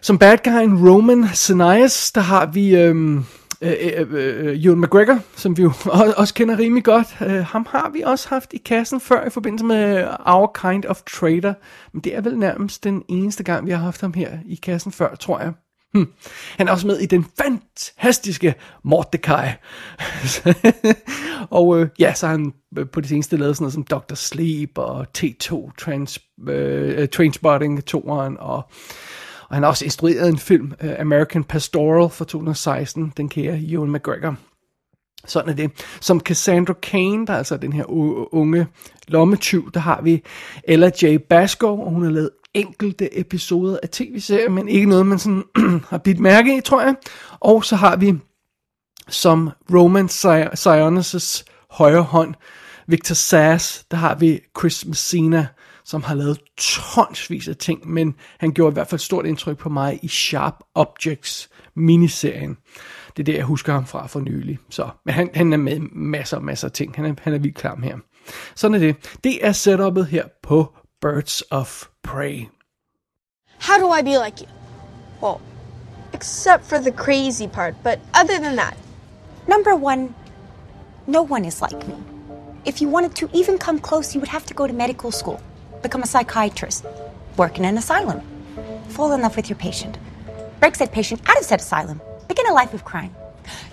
Som 0.00 0.18
bad 0.18 0.38
guyen 0.44 0.88
Roman 0.88 1.28
Senias, 1.34 2.12
der 2.12 2.20
har 2.20 2.46
vi 2.46 2.76
Øh, 2.76 3.20
Øh, 3.62 3.76
øh, 3.80 4.12
øh, 4.12 4.46
øh, 4.46 4.64
Ewan 4.64 4.80
McGregor, 4.80 5.18
som 5.36 5.56
vi 5.56 5.62
jo 5.62 5.72
også 6.16 6.34
kender 6.34 6.58
rimelig 6.58 6.84
godt. 6.84 7.16
Øh, 7.20 7.44
ham 7.44 7.66
har 7.70 7.90
vi 7.90 8.00
også 8.00 8.28
haft 8.28 8.52
i 8.52 8.58
kassen 8.58 9.00
før 9.00 9.26
i 9.26 9.30
forbindelse 9.30 9.64
med 9.64 10.06
Our 10.26 10.58
Kind 10.70 10.84
of 10.84 11.02
Trader. 11.02 11.54
Men 11.92 12.00
det 12.00 12.16
er 12.16 12.20
vel 12.20 12.38
nærmest 12.38 12.84
den 12.84 13.02
eneste 13.08 13.44
gang, 13.44 13.66
vi 13.66 13.70
har 13.70 13.78
haft 13.78 14.00
ham 14.00 14.12
her 14.12 14.38
i 14.46 14.54
kassen 14.54 14.92
før, 14.92 15.14
tror 15.14 15.40
jeg. 15.40 15.52
Hmm. 15.94 16.08
Han 16.56 16.68
er 16.68 16.72
også 16.72 16.86
med 16.86 16.98
i 16.98 17.06
den 17.06 17.26
fantastiske 17.38 18.54
Mordecai. 18.84 19.48
og 21.50 21.80
øh, 21.80 21.88
ja, 21.98 22.14
så 22.14 22.26
har 22.26 22.32
han 22.32 22.52
øh, 22.78 22.86
på 22.88 23.00
det 23.00 23.08
seneste 23.08 23.36
lavet 23.36 23.56
sådan 23.56 23.64
noget 23.64 23.72
som 23.72 23.84
Dr. 23.84 24.14
Sleep 24.14 24.78
og 24.78 25.06
T2 25.18 25.70
Trans, 25.78 26.18
øh, 26.48 27.00
øh 27.02 27.08
Trainspotting 27.08 27.82
2'eren 27.94 28.38
og 28.38 28.62
og 29.52 29.56
han 29.56 29.62
har 29.62 29.70
også 29.70 29.84
instrueret 29.84 30.28
en 30.28 30.38
film, 30.38 30.72
uh, 30.84 30.90
American 30.98 31.44
Pastoral 31.44 32.10
fra 32.10 32.24
2016, 32.24 33.12
den 33.16 33.28
kære 33.28 33.60
Ewan 33.68 33.92
McGregor. 33.92 34.36
Sådan 35.26 35.50
er 35.50 35.54
det. 35.54 35.70
Som 36.00 36.20
Cassandra 36.20 36.72
Kane, 36.72 37.26
der 37.26 37.32
er 37.32 37.36
altså 37.38 37.56
den 37.56 37.72
her 37.72 37.84
unge 38.34 38.66
lommetyv, 39.08 39.72
der 39.72 39.80
har 39.80 40.02
vi 40.02 40.22
Ella 40.68 40.90
J. 41.02 41.16
Basco, 41.30 41.80
og 41.80 41.90
hun 41.90 42.02
har 42.02 42.10
lavet 42.10 42.30
enkelte 42.54 43.18
episoder 43.18 43.78
af 43.82 43.88
tv-serier, 43.88 44.48
men 44.48 44.68
ikke 44.68 44.88
noget, 44.88 45.06
man 45.06 45.18
sådan 45.18 45.44
har 45.90 45.98
bidt 45.98 46.18
mærke 46.18 46.56
i, 46.56 46.60
tror 46.60 46.82
jeg. 46.82 46.94
Og 47.40 47.64
så 47.64 47.76
har 47.76 47.96
vi 47.96 48.14
som 49.08 49.50
Roman 49.74 50.06
Sionis' 50.06 51.44
højre 51.70 52.02
hånd, 52.02 52.34
Victor 52.86 53.14
Sass, 53.14 53.84
der 53.90 53.96
har 53.96 54.14
vi 54.14 54.40
Chris 54.58 54.86
Messina, 54.86 55.46
som 55.84 56.02
har 56.02 56.14
lavet 56.14 56.38
tonsvis 56.56 57.48
af 57.48 57.56
ting, 57.56 57.88
men 57.88 58.14
han 58.38 58.52
gjorde 58.52 58.72
i 58.72 58.74
hvert 58.74 58.88
fald 58.88 58.98
stort 58.98 59.26
indtryk 59.26 59.58
på 59.58 59.68
mig 59.68 59.98
i 60.02 60.08
Sharp 60.08 60.54
Objects 60.74 61.48
miniserien. 61.74 62.56
Det 63.16 63.22
er 63.22 63.24
det, 63.24 63.34
jeg 63.34 63.44
husker 63.44 63.72
ham 63.72 63.86
fra 63.86 64.06
for 64.06 64.20
nylig. 64.20 64.58
Så, 64.70 64.88
men 65.04 65.14
han, 65.14 65.30
han 65.34 65.52
er 65.52 65.56
med 65.56 65.80
masser 65.92 66.36
og 66.36 66.44
masser 66.44 66.68
af 66.68 66.72
ting. 66.72 66.96
Han 66.96 67.04
er, 67.04 67.14
han 67.22 67.34
er 67.34 67.38
vildt 67.38 67.56
klar 67.56 67.78
her. 67.82 67.98
Sådan 68.54 68.74
er 68.74 68.78
det. 68.78 69.18
Det 69.24 69.46
er 69.46 69.52
setupet 69.52 70.06
her 70.06 70.24
på 70.42 70.74
Birds 71.00 71.42
of 71.50 71.84
Prey. 72.02 72.46
How 73.58 73.78
do 73.78 73.94
I 73.98 74.02
be 74.02 74.24
like 74.24 74.40
you? 74.40 74.48
Well, 75.22 75.40
except 76.12 76.64
for 76.64 76.76
the 76.76 76.92
crazy 76.92 77.46
part, 77.46 77.74
but 77.84 77.98
other 78.14 78.38
than 78.42 78.56
that. 78.56 78.76
Number 79.48 79.74
one, 79.74 80.14
no 81.06 81.22
one 81.30 81.46
is 81.46 81.60
like 81.60 81.86
me. 81.88 81.94
If 82.66 82.80
you 82.82 82.88
wanted 82.88 83.14
to 83.16 83.28
even 83.34 83.58
come 83.58 83.80
close, 83.80 84.14
you 84.14 84.20
would 84.20 84.30
have 84.30 84.46
to 84.46 84.54
go 84.54 84.66
to 84.66 84.72
medical 84.72 85.10
school. 85.10 85.40
Become 85.82 86.02
a 86.02 86.06
psychiatrist, 86.06 86.84
work 87.36 87.58
in 87.58 87.64
an 87.64 87.76
asylum, 87.76 88.22
fall 88.88 89.12
in 89.12 89.22
love 89.22 89.36
with 89.36 89.50
your 89.50 89.58
patient, 89.58 89.98
break 90.60 90.74
said 90.76 90.92
patient 90.92 91.20
out 91.28 91.38
of 91.38 91.44
said 91.44 91.60
asylum, 91.60 92.00
begin 92.28 92.46
a 92.46 92.52
life 92.52 92.72
of 92.72 92.84
crime, 92.84 93.14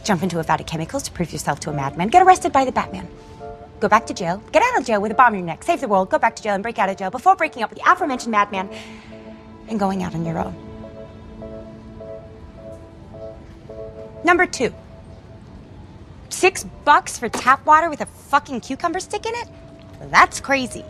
jump 0.03 0.23
into 0.23 0.39
a 0.39 0.43
vat 0.43 0.59
of 0.59 0.67
chemicals 0.67 1.03
to 1.03 1.11
prove 1.11 1.31
yourself 1.31 1.59
to 1.59 1.69
a 1.69 1.73
madman, 1.73 2.07
get 2.07 2.23
arrested 2.23 2.51
by 2.51 2.65
the 2.65 2.71
Batman, 2.71 3.07
go 3.79 3.87
back 3.87 4.07
to 4.07 4.13
jail, 4.13 4.41
get 4.51 4.63
out 4.63 4.79
of 4.79 4.85
jail 4.85 5.01
with 5.01 5.11
a 5.11 5.15
bomb 5.15 5.33
in 5.33 5.41
your 5.41 5.47
neck, 5.47 5.63
save 5.63 5.81
the 5.81 5.87
world, 5.87 6.09
go 6.09 6.17
back 6.17 6.35
to 6.35 6.43
jail 6.43 6.55
and 6.55 6.63
break 6.63 6.79
out 6.79 6.89
of 6.89 6.97
jail 6.97 7.11
before 7.11 7.35
breaking 7.35 7.63
up 7.63 7.69
with 7.69 7.79
the 7.79 7.91
aforementioned 7.91 8.31
madman 8.31 8.69
and 9.69 9.79
going 9.79 10.03
out 10.03 10.15
on 10.15 10.25
your 10.25 10.39
own. 10.39 10.55
Number 14.23 14.45
two. 14.45 14.73
Six 16.29 16.63
bucks 16.85 17.17
for 17.17 17.29
tap 17.29 17.65
water 17.65 17.89
with 17.89 18.01
a 18.01 18.05
fucking 18.05 18.61
cucumber 18.61 18.99
stick 18.99 19.25
in 19.25 19.33
it? 19.35 19.47
That's 20.11 20.39
crazy. 20.39 20.85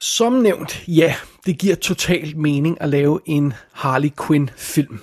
Som 0.00 0.32
nævnt, 0.32 0.88
ja, 0.88 1.14
det 1.46 1.58
giver 1.58 1.74
totalt 1.74 2.36
mening 2.36 2.80
at 2.80 2.88
lave 2.88 3.20
en 3.26 3.52
Harley 3.72 4.10
Quinn-film. 4.26 5.00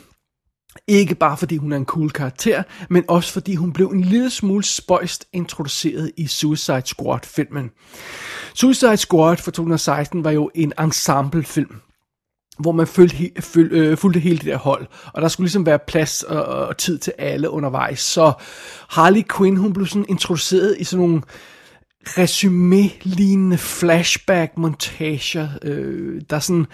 Ikke 0.88 1.16
bare 1.16 1.38
fordi 1.38 1.58
hun 1.58 1.72
er 1.72 1.78
en 1.78 1.86
cool 1.86 2.12
karakter, 2.12 2.64
men 2.90 3.04
også 3.08 3.34
fordi 3.34 3.56
hun 3.56 3.74
blev 3.74 3.88
en 3.88 4.02
lille 4.02 4.30
smule 4.30 4.64
spøjst 4.64 5.26
introduceret 5.34 6.12
i 6.18 6.28
Suicide 6.28 6.82
Squad-filmen. 6.86 7.72
Suicide 8.54 8.98
Squad 8.98 9.38
fra 9.38 9.52
2016 9.52 10.24
var 10.24 10.32
jo 10.32 10.52
en 10.56 10.74
ensemblefilm. 10.80 11.82
hvor 12.60 12.72
man 12.72 12.88
fulgte, 12.88 13.16
he, 13.16 13.32
føl, 13.40 13.72
øh, 13.72 13.98
fulgte 13.98 14.20
hele 14.20 14.38
det 14.38 14.46
der 14.46 14.58
hold, 14.58 14.88
og 15.14 15.22
der 15.22 15.28
skulle 15.28 15.46
ligesom 15.46 15.66
være 15.66 15.80
plads 15.88 16.24
og, 16.24 16.46
og 16.46 16.78
tid 16.78 16.98
til 16.98 17.14
alle 17.18 17.50
undervejs. 17.50 18.00
Så 18.00 18.34
Harley 18.90 19.24
Quinn, 19.38 19.58
hun 19.58 19.74
blev 19.74 19.88
sådan 19.88 20.06
introduceret 20.10 20.76
i 20.80 20.84
sådan 20.84 21.08
nogle 21.08 21.22
resume-lignende 22.06 23.58
flashback-montager, 23.58 25.50
øh, 25.62 26.22
der 26.30 26.40
sådan 26.40 26.66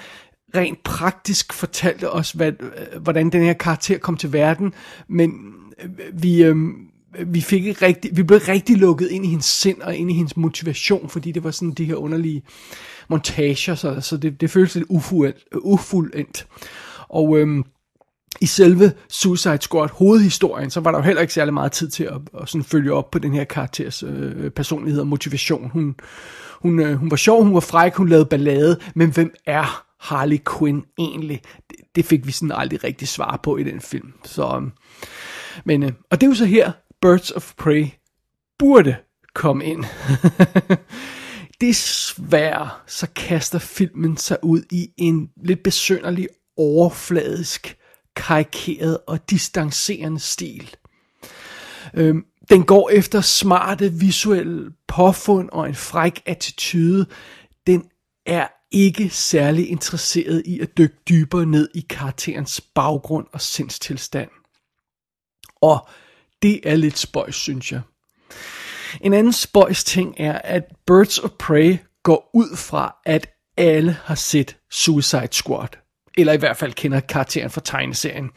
rent 0.56 0.84
praktisk 0.84 1.54
fortalte 1.54 2.12
os, 2.12 2.32
hvad, 2.32 2.52
øh, 2.52 3.02
hvordan 3.02 3.30
den 3.30 3.42
her 3.44 3.54
karakter 3.54 3.98
kom 3.98 4.18
til 4.18 4.34
verden, 4.34 4.74
men 5.08 5.32
øh, 5.84 5.90
vi, 6.24 6.44
øh, 6.44 6.56
vi 7.28 7.42
fik 7.42 7.66
ikke 7.66 7.86
rigtig, 7.86 8.18
vi 8.18 8.24
blev 8.24 8.40
rigtig 8.40 8.78
lukket 8.78 9.12
ind 9.12 9.26
i 9.26 9.30
hendes 9.30 9.46
sind 9.46 9.82
og 9.82 9.96
ind 9.96 10.12
i 10.12 10.14
hendes 10.14 10.38
motivation, 10.38 11.10
fordi 11.10 11.32
det 11.32 11.44
var 11.44 11.52
sådan 11.52 11.72
de 11.72 11.86
her 11.86 11.96
underlige 11.96 12.44
montager, 13.10 13.76
så, 13.76 14.02
så 14.02 14.18
det, 14.18 14.42
det 14.42 14.50
føltes 14.50 14.76
lidt 14.76 14.86
ufuldendt. 14.90 15.44
Øh, 15.52 15.60
ufuldendt. 15.62 16.48
Og 17.10 17.40
øhm, 17.40 17.64
i 18.42 18.46
selve 18.46 18.94
Suicide 19.10 19.62
Squad 19.62 19.90
hovedhistorien, 19.90 20.70
så 20.70 20.80
var 20.80 20.92
der 20.92 20.98
jo 20.98 21.04
heller 21.04 21.22
ikke 21.22 21.34
særlig 21.34 21.54
meget 21.54 21.72
tid 21.72 21.90
til 21.90 22.04
at, 22.04 22.22
at 22.42 22.50
sådan 22.50 22.64
følge 22.64 22.94
op 22.94 23.12
på 23.12 23.20
den 23.20 23.34
her 23.34 23.44
karakters 23.44 24.04
øh, 24.04 24.50
personlighed 24.50 25.02
og 25.02 25.08
motivation. 25.08 25.70
Hun, 25.70 25.96
hun, 26.62 26.80
øh, 26.80 26.96
hun 26.96 27.12
var 27.12 27.18
sjov, 27.18 27.44
hun 27.44 27.54
var 27.54 27.60
fræk, 27.60 27.94
hun 27.94 28.10
lavede 28.10 28.26
ballade, 28.26 28.80
men 28.96 29.12
hvem 29.12 29.34
er 29.46 29.86
Harley 30.00 30.40
Quinn 30.58 30.84
egentlig? 31.00 31.42
Det, 31.70 31.78
det 31.96 32.06
fik 32.06 32.28
vi 32.28 32.32
sådan 32.32 32.52
aldrig 32.52 32.84
rigtig 32.84 33.08
svar 33.08 33.40
på 33.44 33.58
i 33.58 33.64
den 33.64 33.82
film. 33.82 34.14
Så, 34.24 34.56
øhm, 34.56 34.72
men, 35.66 35.84
øh, 35.84 35.92
og 36.12 36.22
det 36.22 36.28
er 36.28 36.32
jo 36.32 36.36
så 36.36 36.46
her, 36.46 36.72
Birds 37.02 37.32
of 37.32 37.54
Prey 37.58 37.88
burde 38.60 38.96
komme 39.36 39.66
ind. 39.66 39.86
Desværre 41.62 42.70
så 42.88 43.08
kaster 43.16 43.60
filmen 43.60 44.18
sig 44.18 44.38
ud 44.44 44.62
i 44.72 44.88
en 44.98 45.30
lidt 45.44 45.64
besønderlig, 45.64 46.28
overfladisk, 46.58 47.78
karikeret 48.16 48.98
og 49.08 49.30
distancerende 49.30 50.20
stil. 50.20 50.76
Øhm, 51.94 52.26
den 52.50 52.64
går 52.64 52.90
efter 52.90 53.22
smarte 53.22 53.94
visuelle 53.94 54.72
påfund 54.88 55.50
og 55.50 55.68
en 55.68 55.76
fræk 55.76 56.22
attitude. 56.26 57.06
Den 57.68 57.90
er 58.26 58.48
ikke 58.72 59.10
særlig 59.10 59.70
interesseret 59.70 60.44
i 60.46 60.60
at 60.60 60.78
dykke 60.78 60.96
dybere 61.10 61.46
ned 61.46 61.70
i 61.76 61.86
karakterens 61.90 62.62
baggrund 62.62 63.28
og 63.34 63.42
sindstilstand. 63.42 64.30
Og 65.62 65.90
det 66.42 66.60
er 66.64 66.76
lidt 66.76 66.98
spøjs, 66.98 67.36
synes 67.36 67.72
jeg. 67.72 67.82
En 69.02 69.14
anden 69.14 69.34
spøjs 69.34 69.84
ting 69.84 70.16
er, 70.18 70.40
at 70.40 70.64
Birds 70.88 71.20
of 71.20 71.32
Prey 71.40 71.78
går 72.04 72.30
ud 72.34 72.58
fra, 72.58 72.96
at 73.06 73.28
alle 73.58 73.92
har 74.04 74.16
set 74.16 74.58
Suicide 74.72 75.28
Squad. 75.32 75.81
Eller 76.18 76.34
i 76.34 76.38
hvert 76.38 76.58
fald 76.58 76.74
kender 76.74 77.00
karakteren 77.00 77.50
fra 77.50 77.62
tegneserien. 77.66 78.30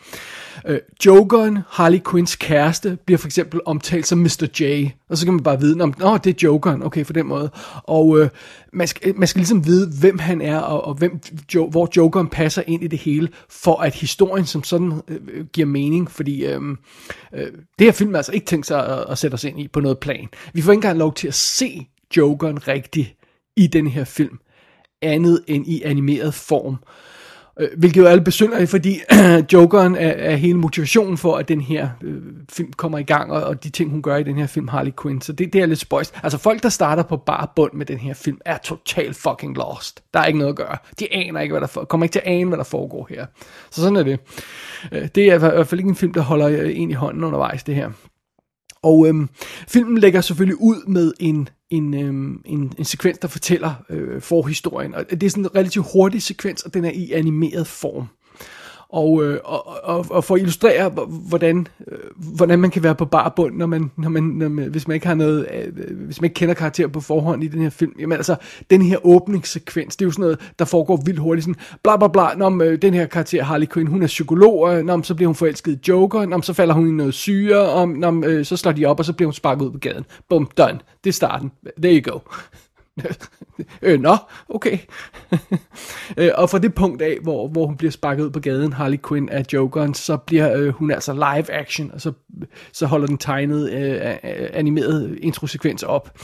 Øh, 0.66 0.78
Jokeren, 1.06 1.58
Harley 1.68 2.00
Quinns 2.10 2.36
kæreste, 2.36 2.98
bliver 3.06 3.18
for 3.18 3.28
eksempel 3.28 3.60
omtalt 3.64 4.06
som 4.06 4.18
Mr. 4.18 4.46
J. 4.60 4.88
Og 5.08 5.18
så 5.18 5.24
kan 5.24 5.34
man 5.34 5.42
bare 5.42 5.60
vide, 5.60 5.82
om 5.82 5.94
oh, 6.02 6.18
det 6.24 6.30
er 6.30 6.46
Jokeren, 6.48 6.82
okay, 6.82 7.04
for 7.04 7.12
den 7.12 7.26
måde. 7.26 7.50
Og 7.82 8.20
øh, 8.20 8.28
man, 8.72 8.86
skal, 8.86 9.14
man 9.16 9.28
skal 9.28 9.38
ligesom 9.38 9.66
vide, 9.66 9.90
hvem 10.00 10.18
han 10.18 10.40
er, 10.40 10.58
og, 10.58 10.84
og 10.84 10.94
hvem, 10.94 11.20
jo, 11.54 11.68
hvor 11.70 11.88
Jokeren 11.96 12.28
passer 12.28 12.62
ind 12.66 12.84
i 12.84 12.86
det 12.86 12.98
hele, 12.98 13.28
for 13.48 13.80
at 13.80 13.94
historien 13.94 14.46
som 14.46 14.64
sådan 14.64 15.00
øh, 15.08 15.46
giver 15.46 15.66
mening. 15.66 16.10
Fordi 16.10 16.44
øh, 16.46 16.60
øh, 17.34 17.46
det 17.78 17.86
her 17.86 17.92
film 17.92 18.14
er 18.14 18.18
altså 18.18 18.32
ikke 18.32 18.46
tænkt 18.46 18.66
sig 18.66 18.86
at, 18.86 19.04
at 19.08 19.18
sætte 19.18 19.34
os 19.34 19.44
ind 19.44 19.60
i 19.60 19.68
på 19.68 19.80
noget 19.80 19.98
plan. 19.98 20.28
Vi 20.52 20.62
får 20.62 20.72
ikke 20.72 20.78
engang 20.78 20.98
lov 20.98 21.14
til 21.14 21.28
at 21.28 21.34
se 21.34 21.88
Jokeren 22.16 22.68
rigtigt 22.68 23.14
i 23.56 23.66
den 23.66 23.86
her 23.86 24.04
film, 24.04 24.38
andet 25.02 25.44
end 25.46 25.66
i 25.66 25.82
animeret 25.82 26.34
form. 26.34 26.74
Øh, 26.74 27.14
Øh, 27.60 27.68
hvilket 27.76 28.00
jo 28.00 28.06
er 28.06 28.14
lidt 28.14 28.24
besynderligt, 28.24 28.70
fordi 28.70 29.00
Jokeren 29.52 29.96
er, 29.96 30.08
er 30.08 30.36
hele 30.36 30.58
motivationen 30.58 31.16
for, 31.16 31.36
at 31.36 31.48
den 31.48 31.60
her 31.60 31.88
øh, 32.02 32.22
film 32.52 32.72
kommer 32.72 32.98
i 32.98 33.02
gang, 33.02 33.32
og, 33.32 33.42
og 33.42 33.64
de 33.64 33.70
ting, 33.70 33.90
hun 33.90 34.02
gør 34.02 34.16
i 34.16 34.22
den 34.22 34.36
her 34.36 34.46
film, 34.46 34.68
Harley 34.68 34.92
Quinn. 35.02 35.20
Så 35.20 35.32
det, 35.32 35.52
det 35.52 35.60
er 35.60 35.66
lidt 35.66 35.78
spøjst. 35.78 36.14
Altså 36.22 36.38
folk, 36.38 36.62
der 36.62 36.68
starter 36.68 37.02
på 37.02 37.16
bare 37.16 37.46
bund 37.56 37.72
med 37.72 37.86
den 37.86 37.98
her 37.98 38.14
film, 38.14 38.38
er 38.44 38.58
totalt 38.58 39.16
fucking 39.16 39.56
lost. 39.56 40.02
Der 40.14 40.20
er 40.20 40.26
ikke 40.26 40.38
noget 40.38 40.52
at 40.52 40.56
gøre. 40.56 40.76
De 41.00 41.14
aner 41.14 41.40
ikke, 41.40 41.52
hvad 41.52 41.60
der 41.60 41.66
for, 41.66 41.84
kommer 41.84 42.04
ikke 42.04 42.12
til 42.12 42.22
at 42.24 42.32
ane, 42.32 42.48
hvad 42.48 42.58
der 42.58 42.64
foregår 42.64 43.06
her. 43.10 43.26
Så 43.70 43.80
sådan 43.80 43.96
er 43.96 44.02
det. 44.02 44.20
Øh, 44.92 45.08
det 45.14 45.24
er 45.24 45.34
i 45.34 45.38
hvert 45.38 45.66
fald 45.66 45.80
ikke 45.80 45.88
en 45.88 45.96
film, 45.96 46.14
der 46.14 46.20
holder 46.20 46.48
øh, 46.48 46.78
en 46.78 46.90
i 46.90 46.94
hånden 46.94 47.24
undervejs, 47.24 47.62
det 47.62 47.74
her. 47.74 47.90
Og 48.82 49.08
øhm, 49.08 49.28
filmen 49.68 49.98
lægger 49.98 50.20
selvfølgelig 50.20 50.60
ud 50.60 50.86
med 50.86 51.12
en, 51.20 51.48
en, 51.70 51.94
øh, 51.94 52.40
en, 52.44 52.72
en 52.78 52.84
sekvens, 52.84 53.18
der 53.18 53.28
fortæller 53.28 53.74
øh, 53.90 54.20
forhistorien. 54.20 54.94
Og 54.94 55.10
det 55.10 55.22
er 55.22 55.30
sådan 55.30 55.44
en 55.44 55.54
relativt 55.54 55.86
hurtig 55.92 56.22
sekvens, 56.22 56.62
og 56.62 56.74
den 56.74 56.84
er 56.84 56.90
i 56.90 57.12
animeret 57.12 57.66
form. 57.66 58.06
Og, 58.88 59.24
øh, 59.24 59.40
og, 59.44 59.84
og, 59.84 60.06
og 60.10 60.24
for 60.24 60.34
at 60.34 60.40
illustrere, 60.40 60.88
hvordan, 61.28 61.66
øh, 61.88 61.98
hvordan 62.36 62.58
man 62.58 62.70
kan 62.70 62.82
være 62.82 62.94
på 62.94 63.04
bar 63.04 63.32
bund, 63.36 63.56
når 63.56 63.66
man, 63.66 63.90
når 63.96 64.08
man, 64.08 64.22
når 64.22 64.48
man, 64.48 64.64
hvis 64.64 64.88
man 64.88 64.94
ikke 64.94 65.06
har 65.06 65.14
noget, 65.14 65.46
øh, 65.54 65.96
hvis 66.06 66.20
man 66.20 66.26
ikke 66.26 66.34
kender 66.34 66.54
karakter 66.54 66.86
på 66.86 67.00
forhånd 67.00 67.44
i 67.44 67.48
den 67.48 67.62
her 67.62 67.70
film. 67.70 67.92
Jamen 67.98 68.16
altså, 68.16 68.36
den 68.70 68.82
her 68.82 69.06
åbningssekvens, 69.06 69.96
det 69.96 70.04
er 70.04 70.06
jo 70.06 70.12
sådan 70.12 70.22
noget, 70.22 70.52
der 70.58 70.64
foregår 70.64 71.02
vildt 71.04 71.20
hurtigt. 71.20 71.44
Sådan, 71.44 71.60
bla 71.82 71.96
bla 71.96 72.08
bla, 72.08 72.34
når 72.36 72.62
øh, 72.62 72.82
den 72.82 72.94
her 72.94 73.06
karakter, 73.06 73.44
Harley 73.44 73.66
Quinn, 73.66 73.88
hun 73.88 74.02
er 74.02 74.06
psykolog, 74.06 74.74
øh, 74.74 74.84
når, 74.84 75.02
så 75.02 75.14
bliver 75.14 75.28
hun 75.28 75.34
forelsket 75.34 75.72
i 75.72 75.78
Joker, 75.88 76.26
når, 76.26 76.40
så 76.40 76.52
falder 76.52 76.74
hun 76.74 76.88
i 76.88 76.92
noget 76.92 77.14
syre, 77.14 77.68
og 77.68 77.88
når, 77.88 78.22
øh, 78.26 78.44
så 78.44 78.56
slår 78.56 78.72
de 78.72 78.84
op, 78.84 78.98
og 78.98 79.04
så 79.04 79.12
bliver 79.12 79.26
hun 79.26 79.34
sparket 79.34 79.64
ud 79.64 79.70
på 79.70 79.78
gaden. 79.78 80.04
Bum, 80.28 80.48
done. 80.58 80.78
Det 81.04 81.10
er 81.10 81.14
starten. 81.14 81.52
There 81.82 82.00
you 82.00 82.12
go. 82.12 82.18
øh, 83.82 84.00
nå, 84.00 84.16
okay. 84.48 84.78
øh, 86.16 86.30
og 86.34 86.50
fra 86.50 86.58
det 86.58 86.74
punkt 86.74 87.02
af, 87.02 87.18
hvor, 87.22 87.48
hvor 87.48 87.66
hun 87.66 87.76
bliver 87.76 87.90
sparket 87.90 88.24
ud 88.24 88.30
på 88.30 88.40
gaden, 88.40 88.72
Harley 88.72 88.98
Quinn 89.08 89.28
af 89.28 89.44
Jokeren, 89.52 89.94
så 89.94 90.16
bliver 90.16 90.56
øh, 90.56 90.68
hun 90.68 90.90
altså 90.90 91.12
live 91.12 91.52
action, 91.52 91.90
og 91.94 92.00
så, 92.00 92.12
så 92.72 92.86
holder 92.86 93.06
den 93.06 93.18
tegnet 93.18 93.72
øh, 93.72 94.14
animeret 94.52 95.18
introsekvens 95.20 95.82
op. 95.82 96.18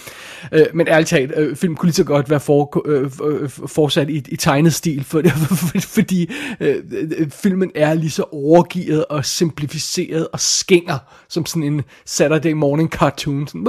Øh, 0.53 0.67
men 0.75 0.89
ærligt 0.89 1.09
talt, 1.09 1.33
øh, 1.37 1.57
film 1.57 1.77
kunne 1.77 1.87
lige 1.87 1.95
så 1.95 2.05
godt 2.05 2.31
være 2.31 2.41
for, 2.41 2.83
øh, 2.87 3.11
øh 3.25 3.49
fortsat 3.51 4.11
i, 4.11 4.23
i 4.29 4.37
tegnet 4.37 4.75
stil, 4.75 5.05
for, 5.05 5.23
for, 5.29 5.81
fordi 5.97 6.33
øh, 6.61 6.77
øh, 6.93 7.31
filmen 7.31 7.71
er 7.75 7.95
lige 7.95 8.11
så 8.11 8.25
overgivet 8.33 9.05
og 9.05 9.25
simplificeret 9.25 10.29
og 10.33 10.41
skænger, 10.41 10.99
som 11.29 11.47
sådan 11.47 11.63
en 11.63 11.83
Saturday 12.05 12.53
morning 12.53 12.91
cartoon, 12.91 13.47
sådan, 13.47 13.67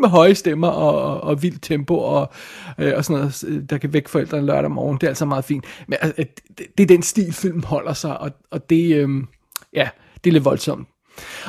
med 0.00 0.08
høje 0.08 0.34
stemmer 0.34 0.68
og, 0.68 1.02
og, 1.02 1.20
og 1.20 1.42
vildt 1.42 1.62
tempo 1.62 1.98
og 1.98 2.29
øh, 2.78 2.92
og 2.96 3.04
sådan 3.04 3.20
noget, 3.20 3.44
øh, 3.46 3.62
der 3.70 3.78
kan 3.78 3.92
vække 3.92 4.10
forældrene 4.10 4.46
lørdag 4.46 4.70
morgen. 4.70 4.98
Det 4.98 5.02
er 5.02 5.08
altså 5.08 5.24
meget 5.24 5.44
fint. 5.44 5.64
Men 5.88 5.98
altså, 6.00 6.24
det, 6.58 6.66
det 6.78 6.82
er 6.82 6.86
den 6.86 7.02
stil, 7.02 7.32
filmen 7.32 7.64
holder 7.64 7.92
sig, 7.92 8.20
og, 8.20 8.30
og 8.50 8.70
det, 8.70 8.96
øh, 8.96 9.08
ja, 9.72 9.88
det 10.24 10.30
er 10.30 10.32
lidt 10.32 10.44
voldsomt. 10.44 10.88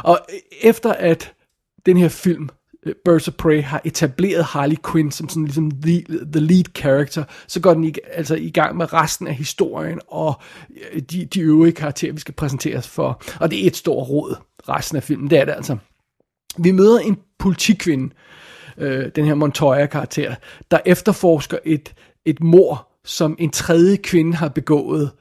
Og 0.04 0.20
efter 0.62 0.94
at 0.94 1.34
den 1.86 1.98
her 1.98 2.10
film, 2.10 2.50
øh, 2.86 2.96
Birds 3.06 3.28
of 3.28 3.34
Prey, 3.34 3.64
har 3.64 3.82
etableret 3.84 4.44
Harley 4.44 4.76
Quinn 4.92 5.12
som 5.12 5.30
sådan 5.30 5.46
ligesom 5.46 5.72
the, 5.72 6.04
the 6.34 6.42
lead 6.42 6.64
character, 6.76 7.24
så 7.48 7.60
går 7.60 7.74
den 7.74 7.84
i, 7.84 7.94
altså 8.14 8.36
i 8.36 8.50
gang 8.50 8.78
med 8.78 8.94
resten 8.94 9.28
af 9.28 9.36
historien 9.36 10.00
og 10.08 10.42
øh, 10.94 11.02
de, 11.02 11.26
de 11.26 11.40
øvrige 11.40 11.74
karakterer, 11.74 12.14
vi 12.14 12.20
skal 12.20 12.34
præsenteres 12.34 12.88
for. 12.88 13.22
Og 13.40 13.52
det 13.52 13.64
er 13.64 13.68
et 13.68 13.76
stort 13.76 14.10
råd, 14.10 14.36
resten 14.70 14.98
af 14.98 15.04
filmen, 15.04 15.30
det 15.30 15.38
er 15.40 15.46
det 15.46 15.54
altså. 15.54 15.78
Vi 16.58 16.72
møder 16.72 17.00
en 17.00 17.18
politikvinde, 17.40 18.14
øh, 18.78 19.10
den 19.16 19.25
her 19.25 19.36
Montoya-karakter, 19.36 20.36
der 20.72 20.80
efterforsker 20.86 21.58
et, 21.66 21.94
et 22.25 22.44
mor, 22.44 22.88
som 23.06 23.36
en 23.40 23.50
tredje 23.50 23.96
kvinde 23.96 24.34
har 24.34 24.50
begået. 24.50 25.12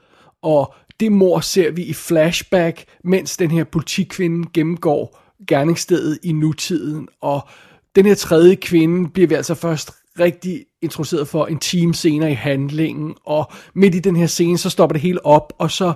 Og 0.41 0.73
det 0.99 1.11
mor 1.11 1.39
ser 1.39 1.71
vi 1.71 1.83
i 1.83 1.93
flashback, 1.93 2.83
mens 3.03 3.37
den 3.37 3.51
her 3.51 3.63
politikvinde 3.63 4.49
gennemgår 4.53 5.21
gerningsstedet 5.47 6.19
i 6.23 6.31
nutiden. 6.31 7.07
Og 7.21 7.47
den 7.95 8.05
her 8.05 8.15
tredje 8.15 8.55
kvinde 8.55 9.09
bliver 9.09 9.27
vi 9.27 9.35
altså 9.35 9.55
først 9.55 9.91
rigtig 10.19 10.65
introduceret 10.81 11.27
for 11.27 11.45
en 11.45 11.59
time 11.59 11.93
senere 11.93 12.31
i 12.31 12.33
handlingen, 12.33 13.15
og 13.25 13.51
midt 13.73 13.95
i 13.95 13.99
den 13.99 14.15
her 14.15 14.27
scene, 14.27 14.57
så 14.57 14.69
stopper 14.69 14.93
det 14.93 15.01
hele 15.01 15.25
op, 15.25 15.53
og 15.57 15.71
så 15.71 15.93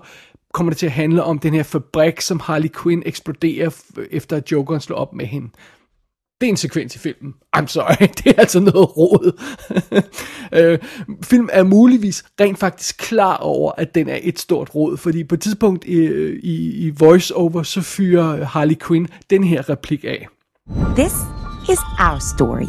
kommer 0.54 0.70
det 0.70 0.78
til 0.78 0.86
at 0.86 0.92
handle 0.92 1.24
om 1.24 1.40
den 1.40 1.54
her 1.54 1.64
fabrik, 1.64 2.22
som 2.22 2.40
Harley 2.40 2.70
Quinn 2.84 3.04
eksploderer, 3.06 3.70
efter 4.12 4.38
at 4.38 4.52
Jokeren 4.52 4.82
slår 4.82 4.98
op 4.98 5.14
med 5.14 5.26
hende. 5.26 5.50
Det 6.42 6.48
er 6.48 6.50
en 6.50 6.58
sekvens 6.58 6.96
i 6.96 7.00
filmen. 7.00 7.34
I'm 7.58 7.68
sorry, 7.68 8.08
det 8.18 8.28
er 8.28 8.34
altså 8.38 8.60
noget 8.60 8.98
råd. 8.98 9.42
øh, 10.60 10.80
film 11.24 11.50
er 11.52 11.64
muligvis 11.64 12.26
rent 12.42 12.60
faktisk 12.60 12.98
klar 12.98 13.38
over, 13.38 13.72
at 13.78 13.96
den 13.96 14.10
er 14.10 14.20
et 14.22 14.40
stort 14.40 14.76
råd, 14.76 14.98
fordi 14.98 15.24
på 15.24 15.36
et 15.36 15.42
tidspunkt 15.42 15.86
i, 15.86 16.06
i, 16.44 16.88
i 16.88 16.94
voice-over, 17.00 17.64
så 17.64 17.82
fyrer 17.82 18.46
Harley 18.46 18.76
Quinn 18.88 19.08
den 19.30 19.44
her 19.44 19.70
replik 19.70 20.04
af. 20.04 20.28
This 20.96 21.14
is 21.70 21.80
our 22.00 22.20
story, 22.20 22.68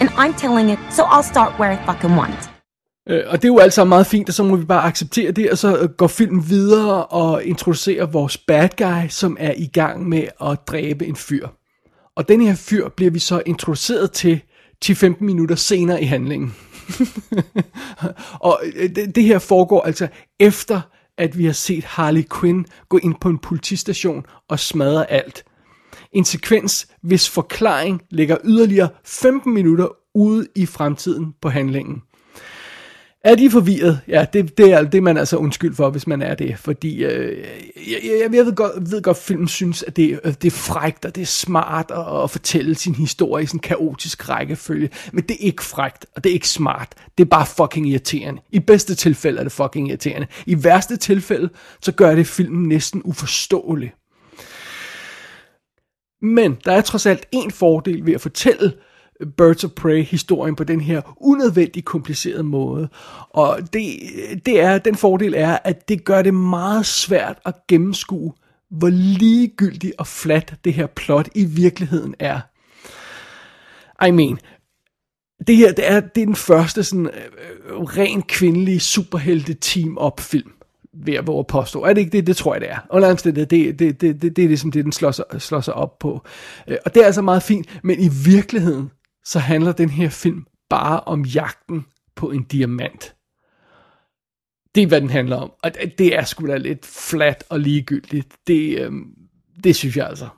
and 0.00 0.08
I'm 0.08 0.40
telling 0.40 0.72
it, 0.72 0.78
so 0.90 1.02
I'll 1.02 1.28
start 1.32 1.52
where 1.60 1.74
I 1.74 1.78
fucking 1.86 2.18
want. 2.18 2.50
Øh, 3.08 3.22
og 3.26 3.42
det 3.42 3.44
er 3.44 3.52
jo 3.52 3.58
altså 3.58 3.84
meget 3.84 4.06
fint, 4.06 4.28
og 4.28 4.34
så 4.34 4.42
må 4.42 4.56
vi 4.56 4.64
bare 4.64 4.84
acceptere 4.84 5.30
det, 5.30 5.50
og 5.50 5.58
så 5.58 5.88
går 5.96 6.06
filmen 6.06 6.48
videre 6.48 7.04
og 7.04 7.44
introducerer 7.44 8.06
vores 8.06 8.38
bad 8.38 8.68
guy, 8.78 9.08
som 9.08 9.36
er 9.40 9.52
i 9.56 9.66
gang 9.66 10.08
med 10.08 10.24
at 10.40 10.58
dræbe 10.66 11.06
en 11.06 11.16
fyr. 11.16 11.48
Og 12.16 12.28
den 12.28 12.40
her 12.40 12.54
fyr 12.54 12.88
bliver 12.88 13.10
vi 13.10 13.18
så 13.18 13.42
introduceret 13.46 14.12
til 14.12 14.40
10-15 14.84 15.14
minutter 15.20 15.54
senere 15.54 16.02
i 16.02 16.04
handlingen. 16.04 16.54
og 18.40 18.60
øh, 18.74 18.96
det, 18.96 19.14
det 19.14 19.24
her 19.24 19.38
foregår 19.38 19.82
altså 19.82 20.08
efter, 20.40 20.80
at 21.18 21.38
vi 21.38 21.44
har 21.44 21.52
set 21.52 21.84
Harley 21.84 22.24
Quinn 22.40 22.66
gå 22.88 22.98
ind 23.02 23.14
på 23.20 23.28
en 23.28 23.38
politistation 23.38 24.24
og 24.48 24.60
smadre 24.60 25.10
alt. 25.10 25.44
En 26.12 26.24
sekvens, 26.24 26.86
hvis 27.02 27.30
forklaring 27.30 28.02
ligger 28.10 28.36
yderligere 28.44 28.88
15 29.04 29.54
minutter 29.54 29.88
ude 30.14 30.46
i 30.56 30.66
fremtiden 30.66 31.34
på 31.42 31.48
handlingen. 31.48 32.02
Er 33.26 33.34
de 33.34 33.50
forvirret? 33.50 34.00
Ja, 34.08 34.26
det, 34.32 34.58
det 34.58 34.72
er 34.72 34.84
det, 34.84 35.02
man 35.02 35.16
altså 35.16 35.36
undskyld 35.36 35.74
for, 35.74 35.90
hvis 35.90 36.06
man 36.06 36.22
er 36.22 36.34
det. 36.34 36.58
Fordi 36.58 37.04
øh, 37.04 37.38
jeg, 37.76 37.98
jeg, 38.04 38.28
jeg 38.34 38.46
ved 38.46 38.54
godt, 38.54 38.90
ved 38.90 39.02
godt, 39.02 39.16
at 39.16 39.22
filmen 39.22 39.48
synes, 39.48 39.82
at 39.82 39.96
det, 39.96 40.20
øh, 40.24 40.32
det 40.32 40.44
er 40.44 40.50
frægt, 40.50 41.04
og 41.04 41.14
det 41.14 41.22
er 41.22 41.26
smart 41.26 41.90
at, 41.90 42.22
at 42.22 42.30
fortælle 42.30 42.74
sin 42.74 42.94
historie 42.94 43.42
i 43.44 43.46
sådan 43.46 43.58
en 43.58 43.62
kaotisk 43.62 44.28
rækkefølge. 44.28 44.90
Men 45.12 45.24
det 45.24 45.30
er 45.30 45.46
ikke 45.46 45.64
frægt, 45.64 46.06
og 46.16 46.24
det 46.24 46.30
er 46.30 46.34
ikke 46.34 46.48
smart. 46.48 46.94
Det 47.18 47.24
er 47.24 47.28
bare 47.28 47.46
fucking 47.46 47.88
irriterende. 47.88 48.42
I 48.50 48.58
bedste 48.58 48.94
tilfælde 48.94 49.38
er 49.38 49.42
det 49.42 49.52
fucking 49.52 49.88
irriterende. 49.88 50.26
I 50.46 50.64
værste 50.64 50.96
tilfælde, 50.96 51.48
så 51.82 51.92
gør 51.92 52.14
det 52.14 52.26
filmen 52.26 52.68
næsten 52.68 53.02
uforståelig. 53.04 53.92
Men 56.22 56.56
der 56.64 56.72
er 56.72 56.80
trods 56.80 57.06
alt 57.06 57.26
en 57.32 57.50
fordel 57.50 58.06
ved 58.06 58.14
at 58.14 58.20
fortælle 58.20 58.72
Birds 59.36 59.64
of 59.64 59.70
Prey-historien 59.70 60.56
på 60.56 60.64
den 60.64 60.80
her 60.80 61.16
unødvendig 61.20 61.84
komplicerede 61.84 62.42
måde. 62.42 62.88
Og 63.30 63.58
det, 63.72 63.84
det 64.46 64.60
er, 64.60 64.78
den 64.78 64.94
fordel 64.94 65.34
er, 65.36 65.58
at 65.64 65.88
det 65.88 66.04
gør 66.04 66.22
det 66.22 66.34
meget 66.34 66.86
svært 66.86 67.38
at 67.44 67.54
gennemskue, 67.68 68.32
hvor 68.70 68.88
ligegyldigt 68.90 69.94
og 69.98 70.06
flat 70.06 70.54
det 70.64 70.72
her 70.72 70.86
plot 70.86 71.28
i 71.34 71.44
virkeligheden 71.44 72.14
er. 72.18 72.40
I 74.06 74.10
mean, 74.10 74.38
det 75.46 75.56
her 75.56 75.72
det 75.72 75.90
er, 75.90 76.00
det 76.00 76.20
er 76.22 76.26
den 76.26 76.36
første 76.36 76.84
sådan, 76.84 77.06
øh, 77.06 77.80
ren 77.80 78.22
kvindelige 78.22 78.80
superhelte 78.80 79.54
team-up 79.54 80.20
film 80.20 80.52
ved 81.04 81.14
at 81.14 81.26
våge 81.26 81.44
påstå. 81.44 81.82
Er 81.82 81.92
det 81.92 82.00
ikke 82.00 82.16
det? 82.16 82.26
Det 82.26 82.36
tror 82.36 82.54
jeg, 82.54 82.60
det 82.60 82.70
er. 82.70 82.78
Under 82.90 83.10
omstændighed, 83.10 83.46
det, 83.46 83.78
det, 83.78 84.00
det, 84.00 84.22
det, 84.22 84.36
det 84.36 84.44
er 84.44 84.48
ligesom 84.48 84.70
det, 84.70 84.84
den 84.84 84.92
slår 84.92 85.10
sig, 85.10 85.24
slår 85.38 85.60
sig 85.60 85.74
op 85.74 85.98
på. 85.98 86.22
Øh, 86.68 86.76
og 86.84 86.94
det 86.94 87.02
er 87.02 87.06
altså 87.06 87.22
meget 87.22 87.42
fint, 87.42 87.80
men 87.82 88.00
i 88.00 88.08
virkeligheden, 88.24 88.90
så 89.26 89.38
handler 89.38 89.72
den 89.72 89.90
her 89.90 90.08
film 90.08 90.46
bare 90.70 91.00
om 91.00 91.24
jagten 91.24 91.84
på 92.16 92.30
en 92.30 92.42
diamant. 92.42 93.14
Det 94.74 94.82
er, 94.82 94.86
hvad 94.86 95.00
den 95.00 95.10
handler 95.10 95.36
om. 95.36 95.52
Og 95.62 95.70
det 95.98 96.16
er 96.16 96.24
sgu 96.24 96.46
da 96.46 96.56
lidt 96.56 96.86
flat 96.86 97.44
og 97.48 97.60
ligegyldigt. 97.60 98.28
Det, 98.46 98.78
øh, 98.80 98.92
det 99.64 99.76
synes 99.76 99.96
jeg 99.96 100.06
altså. 100.06 100.28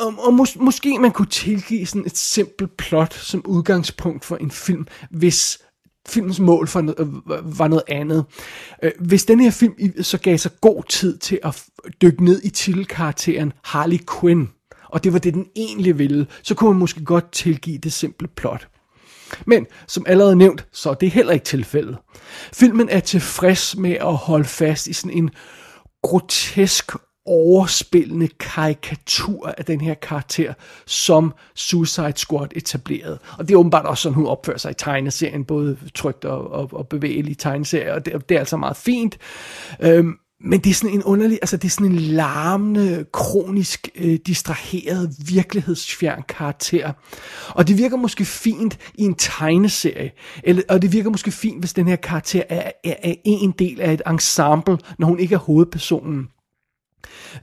Og, 0.00 0.14
og 0.18 0.32
mås- 0.32 0.62
måske 0.62 0.98
man 0.98 1.10
kunne 1.10 1.28
tilgive 1.28 1.86
sådan 1.86 2.06
et 2.06 2.16
simpelt 2.16 2.76
plot 2.76 3.14
som 3.14 3.46
udgangspunkt 3.46 4.24
for 4.24 4.36
en 4.36 4.50
film, 4.50 4.86
hvis 5.10 5.58
filmens 6.08 6.40
mål 6.40 6.68
for 6.68 6.80
noget, 6.80 7.00
øh, 7.00 7.58
var 7.58 7.68
noget 7.68 7.84
andet. 7.88 8.24
Øh, 8.82 8.92
hvis 8.98 9.24
den 9.24 9.40
her 9.40 9.50
film 9.50 10.02
så 10.02 10.18
gav 10.18 10.38
sig 10.38 10.50
god 10.60 10.82
tid 10.88 11.18
til 11.18 11.38
at 11.42 11.64
dykke 12.02 12.24
ned 12.24 12.42
i 12.44 12.50
titelkarakteren 12.50 13.52
Harley 13.64 13.98
Quinn, 14.20 14.50
og 14.92 15.04
det 15.04 15.12
var 15.12 15.18
det, 15.18 15.34
den 15.34 15.46
egentlig 15.56 15.98
ville, 15.98 16.26
så 16.42 16.54
kunne 16.54 16.70
man 16.70 16.78
måske 16.78 17.04
godt 17.04 17.32
tilgive 17.32 17.78
det 17.78 17.92
simple 17.92 18.28
plot. 18.28 18.68
Men 19.46 19.66
som 19.86 20.04
allerede 20.08 20.36
nævnt, 20.36 20.66
så 20.72 20.90
er 20.90 20.94
det 20.94 21.10
heller 21.10 21.32
ikke 21.32 21.44
tilfældet. 21.44 21.96
Filmen 22.52 22.88
er 22.88 23.00
tilfreds 23.00 23.76
med 23.76 23.92
at 23.92 24.14
holde 24.14 24.44
fast 24.44 24.86
i 24.86 24.92
sådan 24.92 25.18
en 25.18 25.30
grotesk 26.02 26.92
overspillende 27.26 28.28
karikatur 28.28 29.54
af 29.58 29.64
den 29.64 29.80
her 29.80 29.94
karakter, 29.94 30.54
som 30.86 31.34
Suicide 31.54 32.12
Squad 32.16 32.48
etablerede. 32.56 33.18
Og 33.38 33.48
det 33.48 33.54
er 33.54 33.58
åbenbart 33.58 33.86
også 33.86 34.02
sådan, 34.02 34.14
hun 34.14 34.26
opfører 34.26 34.58
sig 34.58 34.70
i 34.70 34.74
tegneserien, 34.74 35.44
både 35.44 35.78
trygt 35.94 36.24
og, 36.24 36.52
og, 36.52 36.68
og 36.72 36.88
bevægelig 36.88 37.38
tegneserie, 37.38 37.94
og 37.94 38.06
det, 38.06 38.28
det 38.28 38.34
er 38.34 38.38
altså 38.38 38.56
meget 38.56 38.76
fint. 38.76 39.18
Øhm, 39.80 40.18
men 40.44 40.60
det 40.60 40.70
er 40.70 40.74
sådan 40.74 40.94
en 40.94 41.02
underlig, 41.02 41.38
altså 41.42 41.56
det 41.56 41.64
er 41.64 41.70
sådan 41.70 41.92
en 41.92 41.98
larmende, 41.98 43.06
kronisk 43.12 43.88
øh, 43.94 44.18
distraheret, 44.26 45.14
virkelighedsfjern 45.26 46.22
karakter. 46.28 46.92
Og 47.48 47.68
det 47.68 47.78
virker 47.78 47.96
måske 47.96 48.24
fint 48.24 48.78
i 48.94 49.02
en 49.02 49.14
tegneserie, 49.14 50.10
eller, 50.44 50.62
og 50.68 50.82
det 50.82 50.92
virker 50.92 51.10
måske 51.10 51.30
fint, 51.30 51.60
hvis 51.60 51.72
den 51.72 51.88
her 51.88 51.96
karakter 51.96 52.42
er, 52.48 52.70
er, 52.84 52.94
er 53.02 53.14
en 53.24 53.54
del 53.58 53.80
af 53.80 53.92
et 53.92 54.02
ensemble, 54.06 54.78
når 54.98 55.06
hun 55.06 55.18
ikke 55.18 55.34
er 55.34 55.38
hovedpersonen. 55.38 56.28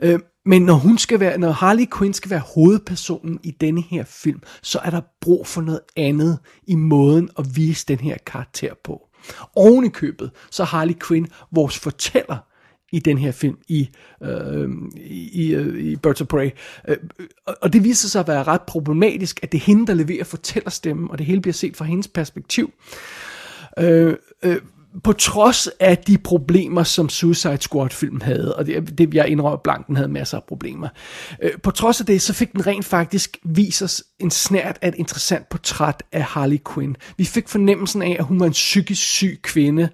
Øh, 0.02 0.20
men 0.46 0.62
når 0.62 0.74
hun 0.74 0.98
skal 0.98 1.20
være, 1.20 1.38
når 1.38 1.52
Harley 1.52 1.86
Quinn 1.98 2.14
skal 2.14 2.32
være 2.32 2.42
hovedpersonen 2.56 3.40
i 3.44 3.52
denne 3.52 3.82
her 3.82 4.04
film, 4.04 4.42
så 4.62 4.80
er 4.80 4.90
der 4.90 5.02
brug 5.22 5.48
for 5.48 5.62
noget 5.62 5.82
andet 5.98 6.40
i 6.68 6.76
måden 6.76 7.30
at 7.40 7.56
vise 7.56 7.86
den 7.88 8.00
her 8.00 8.18
karakter 8.26 8.74
på. 8.84 9.02
Oven 9.56 9.86
i 9.86 9.90
købet, 9.90 10.32
så 10.52 10.64
Harley 10.64 10.94
Quinn 11.08 11.28
vores 11.52 11.80
fortæller 11.80 12.38
i 12.92 13.00
den 13.00 13.18
her 13.18 13.32
film 13.32 13.58
i, 13.68 13.90
øh, 14.24 14.70
i, 15.32 15.54
øh, 15.54 15.84
i 15.84 15.96
Birds 15.96 16.22
of 16.22 16.28
Prey. 16.28 16.50
Øh, 16.88 16.98
og 17.62 17.74
det 17.74 17.84
viser 17.84 18.08
sig 18.08 18.20
at 18.20 18.28
være 18.28 18.44
ret 18.44 18.62
problematisk, 18.62 19.40
at 19.44 19.52
det 19.52 19.58
er 19.58 19.66
hende, 19.66 19.88
der 19.88 19.94
leverer 19.94 20.24
fortællerstemmen, 20.24 21.12
og 21.12 21.18
det 21.18 21.26
hele 21.26 21.42
bliver 21.42 21.54
set 21.54 21.78
fra 21.78 21.86
hendes 21.86 22.08
perspektiv. 22.08 22.74
Øh, 23.80 24.16
øh, 24.44 24.62
på 25.04 25.14
trods 25.14 25.68
af 25.80 25.98
de 25.98 26.18
problemer, 26.18 26.84
som 26.84 27.10
Suicide 27.10 27.58
Squad-filmen 27.62 28.22
havde, 28.22 28.56
og 28.56 28.66
det, 28.66 28.98
det 28.98 29.14
jeg 29.14 29.28
indrømmer 29.28 29.58
blank, 29.58 29.88
den 29.88 29.96
havde 29.96 30.10
masser 30.10 30.38
af 30.38 30.44
problemer. 30.44 30.88
Øh, 31.42 31.52
på 31.64 31.72
trods 31.72 32.00
af 32.00 32.06
det, 32.06 32.22
så 32.22 32.34
fik 32.34 32.54
den 32.54 32.68
rent 32.68 32.86
faktisk 32.86 33.38
vist 33.44 33.82
os 33.82 34.04
en 34.20 34.32
snært 34.32 34.80
af 34.82 34.88
et 34.88 34.96
interessant 34.96 35.50
portræt 35.50 36.04
af 36.12 36.24
Harley 36.24 36.60
Quinn. 36.74 36.96
Vi 37.18 37.26
fik 37.26 37.48
fornemmelsen 37.48 38.02
af, 38.02 38.16
at 38.20 38.26
hun 38.26 38.40
var 38.40 38.46
en 38.46 38.52
psykisk 38.52 39.02
syg 39.02 39.40
kvinde, 39.44 39.84
øh, 39.84 39.90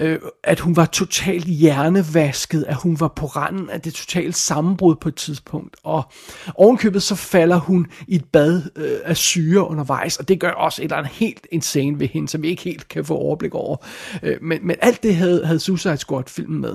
Øh, 0.00 0.18
at 0.44 0.60
hun 0.60 0.76
var 0.76 0.84
totalt 0.84 1.44
hjernevasket, 1.44 2.64
at 2.68 2.76
hun 2.76 3.00
var 3.00 3.08
på 3.08 3.26
randen 3.26 3.70
af 3.70 3.80
det 3.80 3.94
totale 3.94 4.32
sammenbrud 4.32 4.96
på 4.96 5.08
et 5.08 5.14
tidspunkt. 5.14 5.76
Og 5.84 6.12
ovenkøbet 6.54 7.02
så 7.02 7.14
falder 7.14 7.56
hun 7.56 7.86
i 8.08 8.14
et 8.14 8.24
bad 8.24 8.62
øh, 8.76 8.98
af 9.04 9.16
syre 9.16 9.68
undervejs, 9.68 10.16
og 10.16 10.28
det 10.28 10.40
gør 10.40 10.50
også 10.50 10.82
et 10.82 10.84
eller 10.84 10.96
andet 10.96 11.12
helt 11.12 11.46
insane 11.52 12.00
ved 12.00 12.08
hende, 12.08 12.28
som 12.28 12.42
vi 12.42 12.48
ikke 12.48 12.62
helt 12.62 12.88
kan 12.88 13.04
få 13.04 13.16
overblik 13.16 13.54
over. 13.54 13.76
Øh, 14.22 14.36
men, 14.42 14.66
men 14.66 14.76
alt 14.80 15.02
det 15.02 15.16
havde, 15.16 15.46
havde 15.46 15.60
Suicide 15.60 15.96
Squad 15.96 16.24
filmen 16.26 16.60
med. 16.60 16.74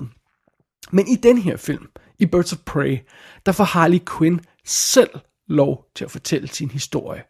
Men 0.92 1.08
i 1.08 1.16
den 1.16 1.38
her 1.38 1.58
film, 1.58 1.88
i 2.20 2.26
Birds 2.26 2.54
of 2.54 2.60
Prey, 2.66 2.98
der 3.46 3.52
får 3.52 3.64
Harley 3.64 4.00
Quinn 4.18 4.40
selv 4.66 5.10
lov 5.48 5.86
til 5.96 6.06
at 6.06 6.12
fortælle 6.12 6.48
sin 6.48 6.72
historie. 6.72 7.22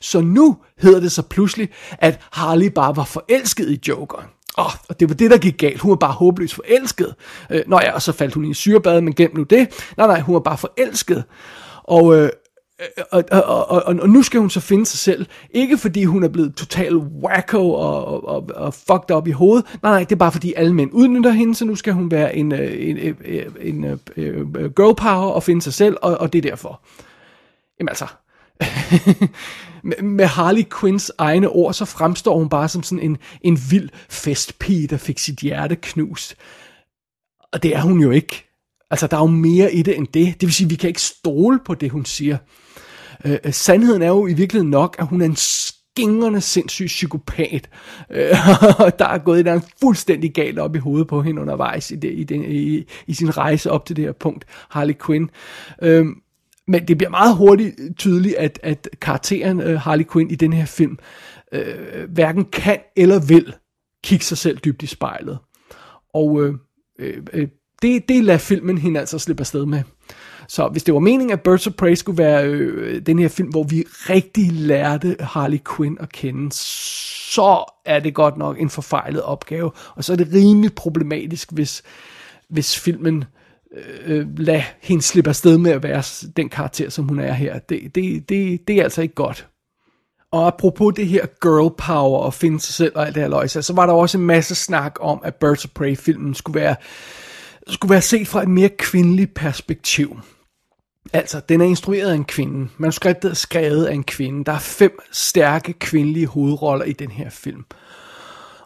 Så 0.00 0.20
nu 0.20 0.56
hedder 0.78 1.00
det 1.00 1.12
så 1.12 1.22
pludselig, 1.22 1.68
at 1.98 2.20
Harley 2.32 2.66
bare 2.66 2.96
var 2.96 3.04
forelsket 3.04 3.70
i 3.70 3.80
Jokeren. 3.88 4.28
Oh, 4.58 4.72
og 4.88 5.00
det 5.00 5.08
var 5.08 5.14
det, 5.14 5.30
der 5.30 5.38
gik 5.38 5.58
galt. 5.58 5.80
Hun 5.80 5.90
var 5.90 5.96
bare 5.96 6.12
håbløst 6.12 6.54
forelsket. 6.54 7.14
Øh, 7.50 7.62
nå 7.66 7.80
ja, 7.82 7.92
og 7.92 8.02
så 8.02 8.12
faldt 8.12 8.34
hun 8.34 8.44
i 8.44 8.48
en 8.48 8.54
syrebad, 8.54 9.00
men 9.00 9.14
gem 9.14 9.36
nu 9.36 9.42
det. 9.42 9.92
Nej, 9.96 10.06
nej, 10.06 10.20
hun 10.20 10.34
var 10.34 10.40
bare 10.40 10.58
forelsket. 10.58 11.24
Og, 11.84 12.16
øh, 12.16 12.22
øh 12.22 12.30
og, 13.12 13.24
og, 13.30 13.70
og, 13.70 13.82
og 13.98 14.08
nu 14.08 14.22
skal 14.22 14.40
hun 14.40 14.50
så 14.50 14.60
finde 14.60 14.86
sig 14.86 14.98
selv. 14.98 15.26
Ikke 15.50 15.78
fordi 15.78 16.04
hun 16.04 16.24
er 16.24 16.28
blevet 16.28 16.54
total 16.54 16.96
wacko 16.96 17.70
og, 17.72 18.28
og, 18.28 18.50
og 18.54 18.74
fucked 18.74 19.16
up 19.16 19.26
i 19.28 19.30
hovedet. 19.30 19.66
Nej, 19.82 19.92
nej, 19.92 20.00
det 20.00 20.12
er 20.12 20.16
bare 20.16 20.32
fordi 20.32 20.54
alle 20.56 20.74
mænd 20.74 20.90
udnytter 20.92 21.30
hende, 21.30 21.54
så 21.54 21.64
nu 21.64 21.74
skal 21.74 21.92
hun 21.92 22.10
være 22.10 22.36
en, 22.36 22.52
øh, 22.52 22.88
en, 22.88 22.96
øh, 22.96 23.14
en, 23.60 23.84
en, 23.84 23.84
en 23.84 24.42
girl 24.52 24.94
power 24.94 25.30
og 25.30 25.42
finde 25.42 25.62
sig 25.62 25.74
selv, 25.74 25.96
og, 26.02 26.18
og 26.18 26.32
det 26.32 26.38
er 26.44 26.50
derfor. 26.50 26.80
Jamen 27.80 27.88
altså, 27.88 28.06
med 30.02 30.26
Harley 30.26 30.64
Quinns 30.80 31.12
egne 31.18 31.48
ord, 31.48 31.74
så 31.74 31.84
fremstår 31.84 32.38
hun 32.38 32.48
bare 32.48 32.68
som 32.68 32.82
sådan 32.82 33.04
en, 33.04 33.16
en 33.42 33.58
vild 33.70 33.88
festpige, 34.08 34.86
der 34.86 34.96
fik 34.96 35.18
sit 35.18 35.38
hjerte 35.38 35.76
knust. 35.76 36.36
Og 37.52 37.62
det 37.62 37.76
er 37.76 37.80
hun 37.80 38.00
jo 38.00 38.10
ikke. 38.10 38.44
Altså, 38.90 39.06
der 39.06 39.16
er 39.16 39.20
jo 39.20 39.26
mere 39.26 39.72
i 39.72 39.82
det 39.82 39.96
end 39.96 40.06
det. 40.06 40.40
Det 40.40 40.46
vil 40.46 40.52
sige, 40.52 40.68
vi 40.68 40.74
kan 40.74 40.88
ikke 40.88 41.02
stole 41.02 41.60
på 41.64 41.74
det, 41.74 41.90
hun 41.90 42.04
siger. 42.04 42.38
Øh, 43.24 43.38
øh 43.44 43.52
sandheden 43.52 44.02
er 44.02 44.08
jo 44.08 44.26
i 44.26 44.32
virkeligheden 44.32 44.70
nok, 44.70 44.96
at 44.98 45.06
hun 45.06 45.20
er 45.20 45.24
en 45.24 45.36
skingrende 45.36 46.40
sindssyg 46.40 46.86
psykopat. 46.86 47.68
Øh, 48.10 48.30
der 48.98 49.06
er 49.06 49.18
gået 49.18 49.40
et 49.40 49.48
andet 49.48 49.68
fuldstændig 49.80 50.34
galt 50.34 50.58
op 50.58 50.76
i 50.76 50.78
hovedet 50.78 51.08
på 51.08 51.22
hende 51.22 51.42
undervejs 51.42 51.90
i, 51.90 51.96
det, 51.96 52.12
i, 52.12 52.24
den, 52.24 52.44
i, 52.44 52.84
i 53.06 53.14
sin 53.14 53.36
rejse 53.36 53.70
op 53.70 53.86
til 53.86 53.96
det 53.96 54.04
her 54.04 54.12
punkt, 54.12 54.44
Harley 54.68 54.94
Quinn. 55.06 55.30
Øh, 55.82 56.06
men 56.68 56.88
det 56.88 56.98
bliver 56.98 57.10
meget 57.10 57.36
hurtigt 57.36 57.76
tydeligt, 57.96 58.34
at, 58.34 58.60
at 58.62 58.88
karakteren 59.00 59.60
øh, 59.60 59.80
Harley 59.80 60.04
Quinn 60.12 60.30
i 60.30 60.34
den 60.34 60.52
her 60.52 60.64
film 60.64 60.98
øh, 61.52 62.10
hverken 62.10 62.44
kan 62.44 62.78
eller 62.96 63.20
vil 63.20 63.54
kigge 64.04 64.24
sig 64.24 64.38
selv 64.38 64.58
dybt 64.58 64.82
i 64.82 64.86
spejlet. 64.86 65.38
Og 66.14 66.42
øh, 66.44 66.54
øh, 66.98 67.22
øh, 67.32 67.48
det, 67.82 68.08
det 68.08 68.24
lader 68.24 68.38
filmen 68.38 68.78
hende 68.78 69.00
altså 69.00 69.18
slippe 69.18 69.40
afsted 69.40 69.66
med. 69.66 69.82
Så 70.48 70.68
hvis 70.68 70.84
det 70.84 70.94
var 70.94 71.00
meningen, 71.00 71.30
at 71.30 71.40
Birds 71.40 71.66
of 71.66 71.72
Prey 71.72 71.94
skulle 71.94 72.18
være 72.18 72.46
øh, 72.46 73.02
den 73.06 73.18
her 73.18 73.28
film, 73.28 73.48
hvor 73.48 73.62
vi 73.62 73.84
rigtig 73.88 74.52
lærte 74.52 75.16
Harley 75.20 75.58
Quinn 75.76 75.96
at 76.00 76.12
kende, 76.12 76.52
så 76.52 77.64
er 77.84 78.00
det 78.00 78.14
godt 78.14 78.36
nok 78.36 78.60
en 78.60 78.70
forfejlet 78.70 79.22
opgave. 79.22 79.70
Og 79.94 80.04
så 80.04 80.12
er 80.12 80.16
det 80.16 80.32
rimelig 80.34 80.74
problematisk, 80.74 81.52
hvis, 81.52 81.82
hvis 82.48 82.78
filmen 82.78 83.24
øh, 83.76 84.18
øh 84.18 84.38
lade 84.38 84.62
hende 84.80 85.02
slippe 85.02 85.30
afsted 85.30 85.58
med 85.58 85.70
at 85.70 85.82
være 85.82 86.02
den 86.36 86.48
karakter, 86.48 86.90
som 86.90 87.08
hun 87.08 87.18
er 87.18 87.32
her. 87.32 87.58
Det, 87.58 87.94
det, 87.94 88.28
det, 88.28 88.68
det 88.68 88.76
er 88.76 88.82
altså 88.82 89.02
ikke 89.02 89.14
godt. 89.14 89.48
Og 90.30 90.46
apropos 90.46 90.94
det 90.96 91.06
her 91.06 91.26
girl 91.26 91.74
power 91.78 92.18
og 92.18 92.34
finde 92.34 92.60
sig 92.60 92.74
selv 92.74 92.92
og 92.94 93.06
alt 93.06 93.14
det 93.14 93.22
her 93.22 93.30
løjse, 93.30 93.62
så 93.62 93.72
var 93.72 93.86
der 93.86 93.92
også 93.92 94.18
en 94.18 94.26
masse 94.26 94.54
snak 94.54 94.96
om, 95.00 95.20
at 95.24 95.34
Birds 95.34 95.64
of 95.64 95.70
Prey-filmen 95.70 96.34
skulle 96.34 96.60
være, 96.60 96.76
skulle 97.68 97.90
være 97.90 98.02
set 98.02 98.28
fra 98.28 98.42
et 98.42 98.48
mere 98.48 98.68
kvindeligt 98.68 99.34
perspektiv. 99.34 100.20
Altså, 101.12 101.40
den 101.48 101.60
er 101.60 101.64
instrueret 101.64 102.10
af 102.10 102.14
en 102.14 102.24
kvinde. 102.24 102.68
Manuskriptet 102.78 103.30
er 103.30 103.34
skrevet 103.34 103.84
af 103.84 103.94
en 103.94 104.04
kvinde. 104.04 104.44
Der 104.44 104.52
er 104.52 104.58
fem 104.58 104.98
stærke 105.12 105.72
kvindelige 105.72 106.26
hovedroller 106.26 106.84
i 106.84 106.92
den 106.92 107.10
her 107.10 107.30
film. 107.30 107.64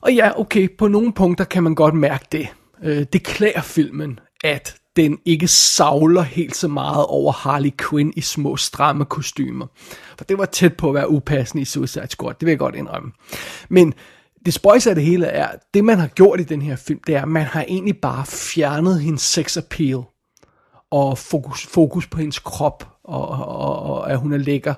Og 0.01 0.15
ja, 0.15 0.41
okay, 0.41 0.77
på 0.77 0.89
nogle 0.89 1.13
punkter 1.13 1.45
kan 1.45 1.63
man 1.63 1.75
godt 1.75 1.95
mærke 1.95 2.25
det. 2.33 2.49
Øh, 2.83 3.07
det 3.13 3.25
klæder 3.25 3.61
filmen, 3.61 4.21
at 4.45 4.80
den 4.97 5.19
ikke 5.25 5.49
savler 5.49 6.23
helt 6.23 6.57
så 6.57 6.69
meget 6.69 7.07
over 7.07 7.33
Harley 7.33 7.71
Quinn 7.79 8.13
i 8.17 8.21
små 8.21 8.57
stramme 8.57 9.05
kostymer. 9.05 9.67
For 10.19 10.25
det 10.25 10.39
var 10.39 10.45
tæt 10.45 10.77
på 10.77 10.89
at 10.89 10.95
være 10.95 11.11
upassende 11.11 11.63
i 11.63 11.65
Suicide 11.65 12.09
Squad, 12.09 12.35
det 12.35 12.47
vil 12.47 12.53
jeg 12.53 12.59
godt 12.59 12.75
indrømme. 12.75 13.13
Men 13.69 13.95
det 14.47 14.55
spøjs 14.55 14.87
af 14.87 14.95
det 14.95 15.05
hele 15.05 15.27
er, 15.27 15.49
det 15.75 15.85
man 15.85 15.99
har 15.99 16.07
gjort 16.07 16.41
i 16.41 16.45
den 16.45 16.63
her 16.63 16.77
film, 16.77 17.01
det 17.07 17.15
er, 17.15 17.23
at 17.23 17.29
man 17.29 17.45
har 17.45 17.63
egentlig 17.69 17.97
bare 17.97 18.27
fjernet 18.27 19.01
hendes 19.01 19.23
sex 19.23 19.57
appeal 19.57 20.03
og 20.91 21.19
fokus, 21.19 21.67
fokus 21.67 22.07
på 22.07 22.19
hendes 22.19 22.39
krop, 22.39 22.89
og, 23.05 23.29
og, 23.29 23.83
og 23.83 24.11
at 24.11 24.19
hun 24.19 24.33
er 24.33 24.39
lækker, 24.39 24.75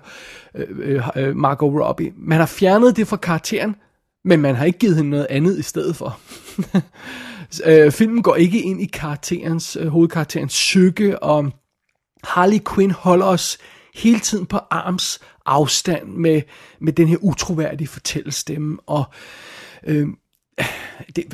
øh, 0.55 0.67
øh, 0.79 1.09
øh, 1.17 1.37
Margot 1.37 1.87
Robbie. 1.87 2.13
Man 2.17 2.39
har 2.39 2.47
fjernet 2.47 2.97
det 2.97 3.09
fra 3.09 3.17
karakteren, 3.17 3.77
men 4.25 4.41
man 4.41 4.55
har 4.55 4.65
ikke 4.65 4.79
givet 4.79 4.97
hende 4.97 5.11
noget 5.11 5.27
andet 5.31 5.59
i 5.59 5.63
stedet 5.63 5.97
for. 5.97 6.19
øh, 7.67 7.93
filmen 7.93 8.23
går 8.23 8.35
ikke 8.35 8.63
ind 8.63 8.83
i 8.83 8.87
karakterens, 8.87 9.77
øh, 9.81 9.87
hovedkarakterens 9.87 10.53
psyke, 10.53 11.23
og 11.23 11.53
Harley 12.25 12.59
Quinn 12.75 12.91
holder 12.91 13.27
os 13.27 13.59
hele 13.95 14.21
tiden 14.21 14.47
på 14.47 14.59
arms 14.71 15.21
afstand 15.47 16.09
med, 16.09 16.43
med 16.81 16.93
den 16.93 17.09
her 17.09 17.17
utroværdige 17.21 17.89
fortællestemme, 17.89 18.79
og 18.87 19.05
øh, 19.87 20.09
det, 21.17 21.25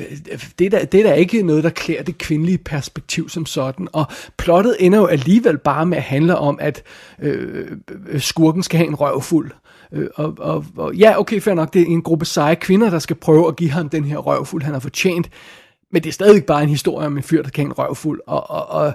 det, 0.59 0.71
der, 0.71 0.85
det 0.85 0.99
er 0.99 1.03
da 1.03 1.13
ikke 1.13 1.41
noget, 1.41 1.63
der 1.63 1.69
klæder 1.69 2.03
det 2.03 2.17
kvindelige 2.17 2.57
perspektiv 2.57 3.29
som 3.29 3.45
sådan. 3.45 3.87
Og 3.93 4.05
plottet 4.37 4.75
ender 4.79 4.99
jo 4.99 5.05
alligevel 5.05 5.57
bare 5.57 5.85
med 5.85 5.97
at 5.97 6.03
handle 6.03 6.37
om, 6.37 6.57
at 6.61 6.83
øh, 7.21 7.77
skurken 8.17 8.63
skal 8.63 8.77
have 8.77 8.87
en 8.87 8.95
røvfuld. 8.95 9.51
Øh, 9.93 10.07
og, 10.15 10.35
og, 10.39 10.65
og 10.77 10.95
ja, 10.95 11.19
okay, 11.19 11.41
fair 11.41 11.53
nok, 11.53 11.73
det 11.73 11.81
er 11.81 11.85
en 11.85 12.01
gruppe 12.01 12.25
seje 12.25 12.55
kvinder, 12.55 12.89
der 12.89 12.99
skal 12.99 13.15
prøve 13.15 13.47
at 13.47 13.55
give 13.55 13.71
ham 13.71 13.89
den 13.89 14.03
her 14.03 14.17
røvfuld, 14.17 14.63
han 14.63 14.73
har 14.73 14.79
fortjent. 14.79 15.29
Men 15.91 16.03
det 16.03 16.09
er 16.09 16.13
stadig 16.13 16.45
bare 16.45 16.63
en 16.63 16.69
historie 16.69 17.07
om 17.07 17.17
en 17.17 17.23
fyr, 17.23 17.41
der 17.41 17.49
kan 17.49 17.65
en 17.65 17.73
røvfuld. 17.73 18.21
Og, 18.27 18.49
og, 18.49 18.67
og, 18.67 18.93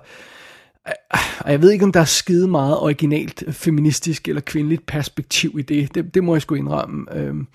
og 1.40 1.50
jeg 1.50 1.62
ved 1.62 1.70
ikke, 1.70 1.84
om 1.84 1.92
der 1.92 2.00
er 2.00 2.04
skide 2.04 2.48
meget 2.48 2.78
originalt 2.78 3.44
feministisk 3.50 4.28
eller 4.28 4.40
kvindeligt 4.40 4.86
perspektiv 4.86 5.56
i 5.58 5.62
det. 5.62 5.94
Det, 5.94 6.14
det 6.14 6.24
må 6.24 6.34
jeg 6.34 6.42
sgu 6.42 6.54
indrømme. 6.54 7.06
Øhm, 7.16 7.46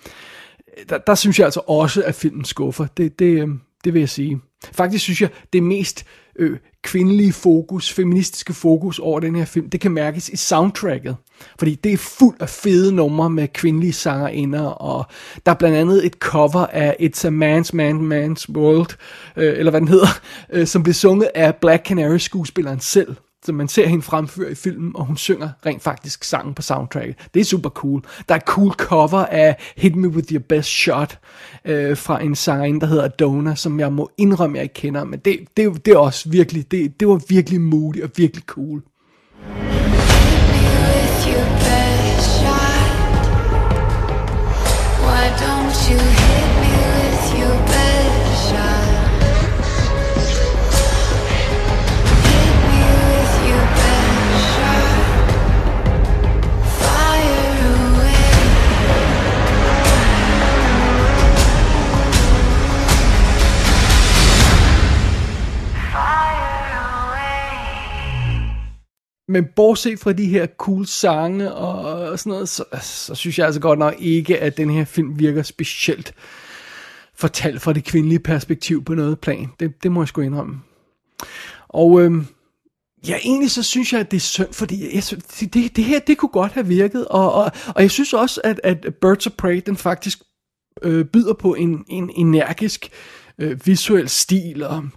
der, 0.88 0.98
der 0.98 1.14
synes 1.14 1.38
jeg 1.38 1.44
altså 1.44 1.60
også, 1.66 2.02
at 2.02 2.14
filmen 2.14 2.44
skuffer. 2.44 2.86
Det, 2.96 3.18
det, 3.18 3.40
øhm, 3.42 3.60
det 3.84 3.94
vil 3.94 4.00
jeg 4.00 4.08
sige. 4.08 4.40
Faktisk 4.72 5.04
synes 5.04 5.22
jeg, 5.22 5.30
det 5.52 5.62
mest 5.62 6.04
øh, 6.36 6.58
kvindelige 6.82 7.32
fokus, 7.32 7.92
feministiske 7.92 8.52
fokus 8.52 8.98
over 8.98 9.20
den 9.20 9.36
her 9.36 9.44
film, 9.44 9.70
det 9.70 9.80
kan 9.80 9.90
mærkes 9.90 10.28
i 10.28 10.36
soundtracket. 10.36 11.16
Fordi 11.58 11.74
det 11.74 11.92
er 11.92 11.96
fuld 11.96 12.36
af 12.40 12.48
fede 12.48 12.92
numre 12.92 13.30
med 13.30 13.48
kvindelige 13.48 13.92
sangerinder, 13.92 14.62
og 14.62 15.04
der 15.46 15.52
er 15.52 15.56
blandt 15.56 15.76
andet 15.76 16.06
et 16.06 16.14
cover 16.14 16.66
af 16.66 16.96
It's 17.00 17.26
a 17.26 17.30
Man's 17.30 17.70
Man 17.72 18.12
Man's 18.12 18.44
World, 18.48 18.96
øh, 19.36 19.58
eller 19.58 19.70
hvad 19.70 19.80
den 19.80 19.88
hedder, 19.88 20.20
øh, 20.52 20.66
som 20.66 20.82
blev 20.82 20.94
sunget 20.94 21.30
af 21.34 21.56
Black 21.56 21.86
Canary 21.86 22.18
skuespilleren 22.18 22.80
selv 22.80 23.16
som 23.44 23.54
man 23.54 23.68
ser 23.68 23.86
hende 23.86 24.02
fremføre 24.02 24.50
i 24.50 24.54
filmen, 24.54 24.92
og 24.94 25.04
hun 25.04 25.16
synger 25.16 25.50
rent 25.66 25.82
faktisk 25.82 26.24
sangen 26.24 26.54
på 26.54 26.62
soundtracket. 26.62 27.14
Det 27.34 27.40
er 27.40 27.44
super 27.44 27.68
cool. 27.68 28.02
Der 28.28 28.34
er 28.34 28.38
et 28.38 28.44
cool 28.44 28.72
cover 28.72 29.26
af 29.26 29.56
Hit 29.76 29.96
Me 29.96 30.08
With 30.08 30.32
Your 30.32 30.42
Best 30.48 30.68
Shot 30.68 31.18
øh, 31.64 31.96
fra 31.96 32.22
en 32.22 32.36
sangerinde, 32.36 32.80
der 32.80 32.86
hedder 32.86 33.08
Dona, 33.08 33.54
som 33.54 33.80
jeg 33.80 33.92
må 33.92 34.10
indrømme, 34.18 34.56
jeg 34.56 34.62
ikke 34.62 34.74
kender, 34.74 35.04
men 35.04 35.18
det, 35.18 35.38
det, 35.56 35.86
det 35.86 35.94
er 35.94 35.98
også 35.98 36.28
virkelig, 36.28 36.70
det, 36.70 37.00
det 37.00 37.08
var 37.08 37.20
virkelig 37.28 37.60
moody 37.60 38.02
og 38.02 38.10
virkelig 38.16 38.44
cool. 38.46 38.82
With 40.90 41.26
your 41.26 41.46
best 41.58 42.38
shot, 42.38 42.90
why 45.04 45.30
don't 45.40 45.90
you 45.90 46.19
Men 69.30 69.46
bortset 69.56 69.98
fra 69.98 70.12
de 70.12 70.26
her 70.26 70.46
cool 70.46 70.86
sange 70.86 71.52
og 71.52 72.18
sådan 72.18 72.30
noget, 72.30 72.48
så, 72.48 72.64
så 72.82 73.14
synes 73.14 73.38
jeg 73.38 73.46
altså 73.46 73.60
godt 73.60 73.78
nok 73.78 73.94
ikke, 73.98 74.38
at 74.38 74.56
den 74.56 74.70
her 74.70 74.84
film 74.84 75.18
virker 75.18 75.42
specielt 75.42 76.14
fortalt 77.14 77.62
fra 77.62 77.72
det 77.72 77.84
kvindelige 77.84 78.18
perspektiv 78.18 78.84
på 78.84 78.94
noget 78.94 79.20
plan. 79.20 79.48
Det, 79.60 79.82
det 79.82 79.92
må 79.92 80.00
jeg 80.00 80.08
sgu 80.08 80.20
indrømme. 80.20 80.60
Og 81.68 82.00
øhm, 82.00 82.26
ja, 83.08 83.16
egentlig 83.16 83.50
så 83.50 83.62
synes 83.62 83.92
jeg, 83.92 84.00
at 84.00 84.10
det 84.10 84.16
er 84.16 84.20
synd, 84.20 84.52
fordi 84.52 84.94
jeg, 84.94 85.02
det, 85.54 85.76
det 85.76 85.84
her, 85.84 85.98
det 85.98 86.18
kunne 86.18 86.28
godt 86.28 86.52
have 86.52 86.66
virket, 86.66 87.08
og, 87.08 87.32
og, 87.32 87.52
og 87.66 87.82
jeg 87.82 87.90
synes 87.90 88.12
også, 88.12 88.40
at, 88.44 88.60
at 88.64 88.94
Birds 89.00 89.26
of 89.26 89.32
Prey, 89.32 89.62
den 89.66 89.76
faktisk 89.76 90.18
øh, 90.82 91.04
byder 91.04 91.34
på 91.34 91.54
en, 91.54 91.84
en 91.88 92.10
energisk 92.16 92.90
øh, 93.38 93.66
visuel 93.66 94.08
stil, 94.08 94.62
og 94.62 94.88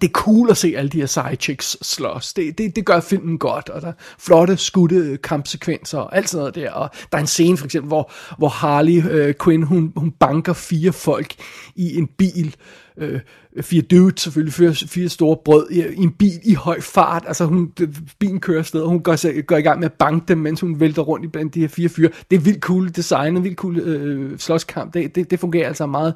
det 0.00 0.04
er 0.04 0.12
cool 0.12 0.50
at 0.50 0.56
se 0.56 0.74
alle 0.76 0.88
de 0.88 0.98
her 0.98 1.06
side 1.06 1.36
chicks 1.40 1.76
slås. 1.82 2.32
Det, 2.32 2.58
det, 2.58 2.76
det 2.76 2.86
gør 2.86 3.00
filmen 3.00 3.38
godt, 3.38 3.68
og 3.68 3.82
der 3.82 3.88
er 3.88 3.92
flotte 4.18 4.56
skudte 4.56 5.16
kampsekvenser 5.16 5.98
og 5.98 6.16
alt 6.16 6.28
sådan 6.28 6.40
noget 6.40 6.54
der. 6.54 6.70
Og 6.70 6.90
der 7.12 7.18
er 7.18 7.22
en 7.22 7.26
scene 7.26 7.56
for 7.56 7.64
eksempel, 7.64 7.88
hvor, 7.88 8.12
hvor 8.38 8.48
Harley 8.48 9.02
øh, 9.10 9.34
Quinn, 9.44 9.62
hun, 9.62 9.92
hun 9.96 10.10
banker 10.10 10.52
fire 10.52 10.92
folk 10.92 11.34
i 11.76 11.98
en 11.98 12.06
bil. 12.06 12.56
Øh, 12.96 13.20
fire 13.60 13.82
dudes 13.82 14.20
selvfølgelig, 14.20 14.54
fire, 14.54 14.74
fire 14.74 15.08
store 15.08 15.36
brød 15.44 15.70
i, 15.70 15.80
i 15.80 16.02
en 16.02 16.12
bil 16.12 16.40
i 16.44 16.54
høj 16.54 16.80
fart. 16.80 17.24
Altså 17.26 17.44
hun, 17.44 17.72
bilen 18.18 18.40
kører 18.40 18.58
afsted, 18.58 18.80
og 18.80 18.88
hun 18.88 19.00
går, 19.00 19.42
går 19.42 19.56
i 19.56 19.62
gang 19.62 19.80
med 19.80 19.86
at 19.86 19.92
banke 19.92 20.24
dem, 20.28 20.38
mens 20.38 20.60
hun 20.60 20.80
vælter 20.80 21.02
rundt 21.02 21.24
i 21.24 21.28
blandt 21.28 21.54
de 21.54 21.60
her 21.60 21.68
fire 21.68 21.88
fyre. 21.88 22.10
Det 22.30 22.36
er 22.36 22.40
vildt 22.40 22.60
cool 22.60 22.88
designet, 22.88 23.44
vildt 23.44 23.58
cool 23.58 23.78
øh, 23.78 24.38
slåskamp. 24.38 24.94
Det, 24.94 25.14
det, 25.14 25.30
det 25.30 25.40
fungerer 25.40 25.66
altså 25.66 25.86
meget, 25.86 26.14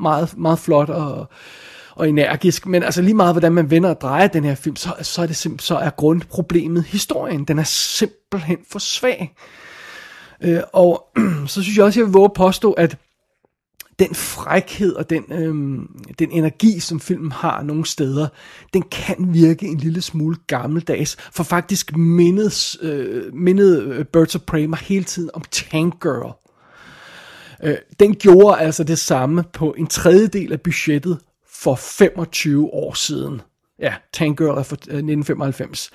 meget, 0.00 0.38
meget 0.38 0.58
flot 0.58 0.88
og 0.88 1.30
og 1.94 2.08
energisk, 2.08 2.66
men 2.66 2.82
altså 2.82 3.02
lige 3.02 3.14
meget, 3.14 3.34
hvordan 3.34 3.52
man 3.52 3.70
vender 3.70 3.90
og 3.90 4.00
drejer 4.00 4.26
den 4.26 4.44
her 4.44 4.54
film, 4.54 4.76
så, 4.76 4.94
så, 5.02 5.22
er, 5.22 5.26
det 5.26 5.46
simp- 5.46 5.60
så 5.60 5.76
er 5.76 5.90
grundproblemet 5.90 6.84
historien. 6.84 7.44
Den 7.44 7.58
er 7.58 7.64
simpelthen 7.64 8.58
for 8.70 8.78
svag. 8.78 9.34
Øh, 10.42 10.60
og 10.72 11.06
så 11.46 11.62
synes 11.62 11.76
jeg 11.76 11.84
også, 11.84 12.00
jeg 12.00 12.06
vil 12.06 12.12
våge 12.12 12.24
at 12.24 12.32
påstå, 12.32 12.72
at 12.72 12.96
den 14.00 14.14
frækhed 14.14 14.92
og 14.94 15.10
den, 15.10 15.24
øhm, 15.32 15.86
den 16.18 16.30
energi, 16.30 16.80
som 16.80 17.00
filmen 17.00 17.32
har 17.32 17.62
nogle 17.62 17.86
steder, 17.86 18.28
den 18.74 18.82
kan 18.82 19.16
virke 19.18 19.66
en 19.66 19.78
lille 19.78 20.00
smule 20.00 20.36
gammeldags. 20.46 21.16
For 21.32 21.42
faktisk 21.42 21.96
mindes, 21.96 22.78
øh, 22.82 23.34
mindede 23.34 23.82
øh, 23.82 24.04
Birds 24.04 24.34
of 24.34 24.40
Prey 24.40 24.64
mig 24.64 24.78
hele 24.78 25.04
tiden 25.04 25.30
om 25.34 25.42
Tank 25.50 26.02
Girl. 26.02 26.32
Øh, 27.64 27.76
den 28.00 28.14
gjorde 28.14 28.58
altså 28.58 28.84
det 28.84 28.98
samme 28.98 29.44
på 29.52 29.74
en 29.78 29.86
tredjedel 29.86 30.52
af 30.52 30.60
budgettet, 30.60 31.18
for 31.62 31.74
25 31.74 32.74
år 32.74 32.94
siden. 32.94 33.40
Ja, 33.78 33.94
Tank 34.12 34.38
Girl 34.38 34.58
er 34.58 34.62
fra 34.62 34.76
øh, 34.88 34.96
1995. 34.96 35.90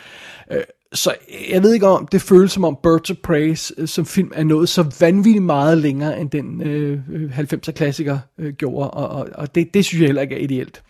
Øh, 0.52 0.62
så 0.94 1.16
jeg 1.50 1.64
ved 1.64 1.74
ikke 1.74 1.88
om, 1.88 2.08
det 2.08 2.22
føles 2.22 2.52
som 2.52 2.64
om 2.64 2.78
Birds 2.84 3.10
of 3.10 3.18
Prey 3.24 3.58
øh, 3.78 3.88
som 3.88 4.06
film 4.06 4.32
er 4.36 4.44
nået 4.44 4.70
så 4.70 4.96
vanvittigt 5.00 5.44
meget 5.44 5.78
længere, 5.78 6.20
end 6.20 6.30
den 6.30 6.62
øh, 6.62 7.00
90'er 7.40 7.72
klassiker 7.72 8.20
øh, 8.38 8.54
gjorde, 8.54 8.92
og, 8.92 9.08
og, 9.08 9.30
og 9.34 9.56
det, 9.56 9.74
det 9.74 9.86
synes 9.86 10.02
jeg 10.02 10.08
heller 10.08 10.22
ikke 10.22 10.36
er 10.36 10.44
ideelt. 10.44 10.84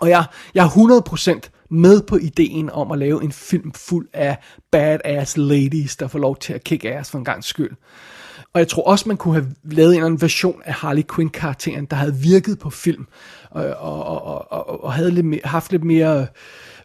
Og 0.00 0.08
jeg, 0.08 0.24
jeg 0.54 0.64
er 0.64 1.40
100% 1.44 1.66
med 1.70 2.02
på 2.02 2.16
ideen 2.16 2.70
om 2.70 2.90
at 2.92 2.98
lave 2.98 3.24
en 3.24 3.32
film 3.32 3.72
fuld 3.72 4.08
af 4.12 4.38
badass 4.72 5.36
ladies, 5.36 5.96
der 5.96 6.08
får 6.08 6.18
lov 6.18 6.36
til 6.36 6.52
at 6.52 6.64
kick 6.64 6.84
ass 6.84 7.10
for 7.10 7.18
en 7.18 7.24
gang 7.24 7.44
skyld. 7.44 7.70
Og 8.54 8.58
jeg 8.58 8.68
tror 8.68 8.82
også, 8.82 9.08
man 9.08 9.16
kunne 9.16 9.34
have 9.34 9.54
lavet 9.64 9.90
en 9.90 9.94
eller 9.94 10.06
anden 10.06 10.22
version 10.22 10.62
af 10.64 10.74
Harley 10.74 11.02
Quinn-karakteren, 11.14 11.84
der 11.84 11.96
havde 11.96 12.16
virket 12.16 12.58
på 12.58 12.70
film, 12.70 13.06
og, 13.52 13.64
og, 13.64 14.26
og, 14.26 14.52
og, 14.52 14.84
og 14.84 14.92
havde 14.92 15.10
lidt 15.10 15.26
mere, 15.26 15.40
haft 15.44 15.72
lidt 15.72 15.84
mere 15.84 16.26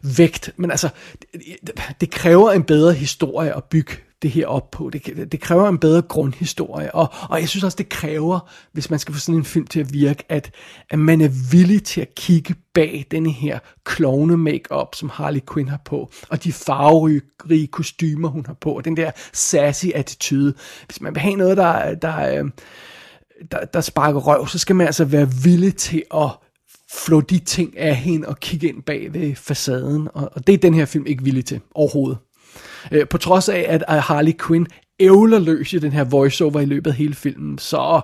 vægt. 0.02 0.50
Men 0.56 0.70
altså, 0.70 0.88
det, 1.32 1.80
det 2.00 2.10
kræver 2.10 2.50
en 2.50 2.62
bedre 2.62 2.92
historie 2.92 3.56
at 3.56 3.64
bygge 3.64 3.92
det 4.22 4.30
her 4.30 4.46
op 4.46 4.70
på. 4.70 4.90
Det, 4.90 5.32
det 5.32 5.40
kræver 5.40 5.68
en 5.68 5.78
bedre 5.78 6.02
grundhistorie, 6.02 6.94
og, 6.94 7.08
og 7.30 7.40
jeg 7.40 7.48
synes 7.48 7.64
også, 7.64 7.76
det 7.76 7.88
kræver, 7.88 8.50
hvis 8.72 8.90
man 8.90 8.98
skal 8.98 9.14
få 9.14 9.20
sådan 9.20 9.38
en 9.38 9.44
film 9.44 9.66
til 9.66 9.80
at 9.80 9.92
virke, 9.92 10.24
at, 10.28 10.50
at 10.90 10.98
man 10.98 11.20
er 11.20 11.50
villig 11.50 11.82
til 11.82 12.00
at 12.00 12.14
kigge 12.14 12.54
bag 12.74 13.06
denne 13.10 13.30
her 13.30 13.58
klovne 13.84 14.36
makeup 14.36 14.94
som 14.94 15.08
Harley 15.08 15.40
Quinn 15.52 15.68
har 15.68 15.80
på, 15.84 16.10
og 16.28 16.44
de 16.44 16.52
farverige 16.52 17.66
kostymer, 17.66 18.28
hun 18.28 18.46
har 18.46 18.54
på, 18.54 18.72
og 18.72 18.84
den 18.84 18.96
der 18.96 19.10
sassy 19.32 19.86
attitude. 19.94 20.54
Hvis 20.86 21.00
man 21.00 21.14
vil 21.14 21.22
have 21.22 21.36
noget, 21.36 21.56
der, 21.56 21.94
der, 21.94 22.38
øh, 22.38 22.50
der, 23.50 23.64
der 23.64 23.80
sparker 23.80 24.20
røv, 24.20 24.46
så 24.46 24.58
skal 24.58 24.76
man 24.76 24.86
altså 24.86 25.04
være 25.04 25.32
villig 25.42 25.76
til 25.76 26.02
at 26.14 26.30
flå 26.92 27.20
de 27.20 27.38
ting 27.38 27.78
af 27.78 27.96
hende 27.96 28.28
og 28.28 28.40
kigge 28.40 28.68
ind 28.68 28.82
bag 28.82 29.14
ved 29.14 29.34
facaden, 29.34 30.08
og, 30.14 30.30
og 30.34 30.46
det 30.46 30.52
er 30.52 30.58
den 30.58 30.74
her 30.74 30.84
film 30.84 31.06
ikke 31.06 31.24
villig 31.24 31.44
til 31.44 31.60
overhovedet. 31.74 32.18
Øh, 32.92 33.08
på 33.08 33.18
trods 33.18 33.48
af, 33.48 33.66
at 33.68 34.02
Harley 34.02 34.32
Quinn 34.46 34.66
ævler 35.00 35.38
løs 35.38 35.72
i 35.72 35.78
den 35.78 35.92
her 35.92 36.04
voiceover 36.04 36.60
i 36.60 36.64
løbet 36.64 36.90
af 36.90 36.96
hele 36.96 37.14
filmen, 37.14 37.58
så 37.58 38.00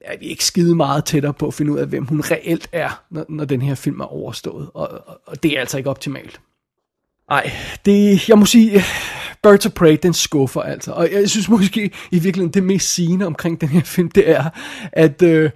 er 0.00 0.18
vi 0.18 0.26
ikke 0.26 0.44
skide 0.44 0.74
meget 0.74 1.04
tættere 1.04 1.34
på 1.34 1.46
at 1.46 1.54
finde 1.54 1.72
ud 1.72 1.78
af, 1.78 1.86
hvem 1.86 2.06
hun 2.06 2.20
reelt 2.20 2.68
er, 2.72 3.02
når, 3.10 3.24
når 3.28 3.44
den 3.44 3.62
her 3.62 3.74
film 3.74 4.00
er 4.00 4.04
overstået. 4.04 4.70
Og, 4.74 4.88
og, 5.06 5.20
og 5.26 5.42
det 5.42 5.56
er 5.56 5.60
altså 5.60 5.78
ikke 5.78 5.90
optimalt. 5.90 6.40
Nej, 7.30 7.50
det, 7.84 8.28
jeg 8.28 8.38
må 8.38 8.46
sige, 8.46 8.82
Birds 9.42 9.66
of 9.66 9.72
Prey, 9.72 9.98
den 10.02 10.12
skuffer 10.12 10.60
altså. 10.60 10.92
Og 10.92 11.12
jeg 11.12 11.30
synes 11.30 11.48
måske 11.48 11.90
i 12.10 12.18
virkeligheden, 12.18 12.54
det 12.54 12.62
mest 12.62 12.94
sigende 12.94 13.26
omkring 13.26 13.60
den 13.60 13.68
her 13.68 13.80
film, 13.80 14.10
det 14.10 14.30
er, 14.30 14.50
at 14.92 15.22
Øh, 15.22 15.50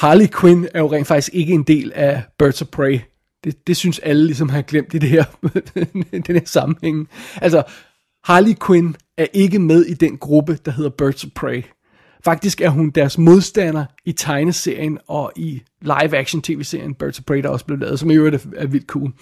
Harley 0.00 0.26
Quinn 0.40 0.68
er 0.74 0.80
jo 0.80 0.92
rent 0.92 1.06
faktisk 1.06 1.34
ikke 1.34 1.52
en 1.52 1.62
del 1.62 1.92
af 1.94 2.22
Birds 2.38 2.62
of 2.62 2.68
Prey. 2.68 3.00
Det, 3.44 3.66
det 3.66 3.76
synes 3.76 3.98
alle 3.98 4.26
ligesom 4.26 4.48
har 4.48 4.62
glemt 4.62 4.94
i 4.94 4.98
det 4.98 5.08
her, 5.08 5.24
den 6.26 6.36
her 6.36 6.40
sammenhæng. 6.44 7.08
Altså, 7.36 7.62
Harley 8.24 8.54
Quinn 8.66 8.96
er 9.18 9.26
ikke 9.32 9.58
med 9.58 9.84
i 9.84 9.94
den 9.94 10.18
gruppe, 10.18 10.58
der 10.64 10.70
hedder 10.70 10.90
Birds 10.90 11.24
of 11.24 11.30
Prey. 11.34 11.62
Faktisk 12.24 12.60
er 12.60 12.68
hun 12.68 12.90
deres 12.90 13.18
modstander 13.18 13.84
i 14.04 14.12
tegneserien 14.12 14.98
og 15.08 15.32
i 15.36 15.62
live-action 15.82 16.42
tv-serien 16.42 16.94
Birds 16.94 17.18
of 17.18 17.24
Prey, 17.24 17.42
der 17.42 17.48
også 17.48 17.64
blev 17.64 17.78
lavet, 17.78 17.98
som 17.98 18.10
i 18.10 18.14
øvrigt 18.14 18.34
er, 18.34 18.48
er 18.56 18.66
vildt 18.66 18.86
cool. 18.86 19.12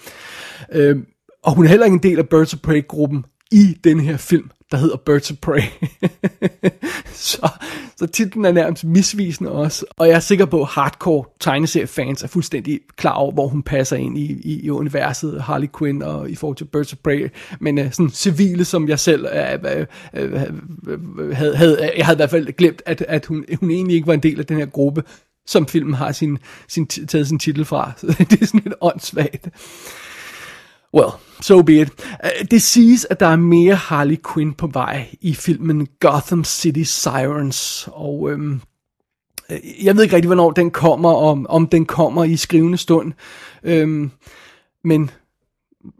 Øhm, 0.71 1.05
og 1.43 1.55
hun 1.55 1.65
er 1.65 1.69
heller 1.69 1.85
ikke 1.85 1.95
en 1.95 2.03
del 2.03 2.19
af 2.19 2.29
Birds 2.29 2.53
of 2.53 2.59
Prey-gruppen 2.59 3.25
i 3.51 3.77
den 3.83 3.99
her 3.99 4.17
film 4.17 4.51
der 4.71 4.77
hedder 4.77 4.97
Birds 4.97 5.31
of 5.31 5.37
Prey. 5.37 5.61
så, 7.31 7.49
så 7.97 8.07
titlen 8.07 8.45
er 8.45 8.51
nærmest 8.51 8.83
misvisende 8.83 9.51
også, 9.51 9.85
og 9.97 10.07
jeg 10.07 10.15
er 10.15 10.19
sikker 10.19 10.45
på, 10.45 10.61
at 10.61 10.67
hardcore 10.67 11.25
tegneseriefans 11.39 12.23
er 12.23 12.27
fuldstændig 12.27 12.79
klar 12.95 13.13
over, 13.13 13.31
hvor 13.31 13.47
hun 13.47 13.63
passer 13.63 13.97
ind 13.97 14.17
i, 14.17 14.41
i, 14.43 14.59
i 14.65 14.69
universet 14.69 15.41
Harley 15.41 15.67
Quinn 15.77 16.03
og 16.03 16.29
i 16.29 16.35
forhold 16.35 16.57
til 16.57 16.65
Birds 16.65 16.93
of 16.93 16.99
Prey, 17.03 17.29
men 17.59 17.77
uh, 17.77 17.91
sådan 17.91 18.09
civile, 18.09 18.65
som 18.65 18.89
jeg 18.89 18.99
selv 18.99 19.25
uh, 19.25 19.71
uh, 20.21 20.31
uh, 21.17 21.31
havde, 21.31 21.55
havde, 21.55 21.91
jeg 21.97 22.05
havde 22.05 22.15
i 22.15 22.19
hvert 22.19 22.29
fald 22.29 22.53
glemt, 22.53 22.81
at, 22.85 23.05
at 23.07 23.25
hun, 23.25 23.45
hun 23.59 23.71
egentlig 23.71 23.95
ikke 23.95 24.07
var 24.07 24.13
en 24.13 24.23
del 24.23 24.39
af 24.39 24.45
den 24.45 24.57
her 24.57 24.65
gruppe, 24.65 25.03
som 25.47 25.67
filmen 25.67 25.93
har 25.93 26.11
sin, 26.11 26.37
sin, 26.67 26.87
taget 26.87 27.27
sin 27.27 27.39
titel 27.39 27.65
fra. 27.65 27.91
Så 27.97 28.07
det 28.29 28.41
er 28.41 28.45
sådan 28.45 28.61
lidt 28.63 28.75
åndssvagt. 28.81 29.49
Well, 30.93 31.11
so 31.41 31.61
be 31.61 31.81
it. 31.81 31.89
Uh, 32.23 32.45
det 32.51 32.61
siges, 32.61 33.07
at 33.09 33.19
der 33.19 33.27
er 33.27 33.35
mere 33.35 33.75
Harley 33.75 34.17
Quinn 34.33 34.53
på 34.53 34.67
vej 34.67 35.07
i 35.21 35.33
filmen 35.33 35.87
Gotham 35.99 36.43
City 36.43 36.83
Sirens, 36.83 37.89
og 37.91 38.31
øhm, 38.31 38.61
øh, 39.51 39.85
jeg 39.85 39.95
ved 39.95 40.03
ikke 40.03 40.15
rigtig, 40.15 40.27
hvornår 40.27 40.51
den 40.51 40.71
kommer, 40.71 41.13
om, 41.13 41.47
om 41.49 41.67
den 41.67 41.85
kommer 41.85 42.23
i 42.23 42.35
skrivende 42.35 42.77
stund, 42.77 43.13
øhm, 43.63 44.11
men 44.83 45.11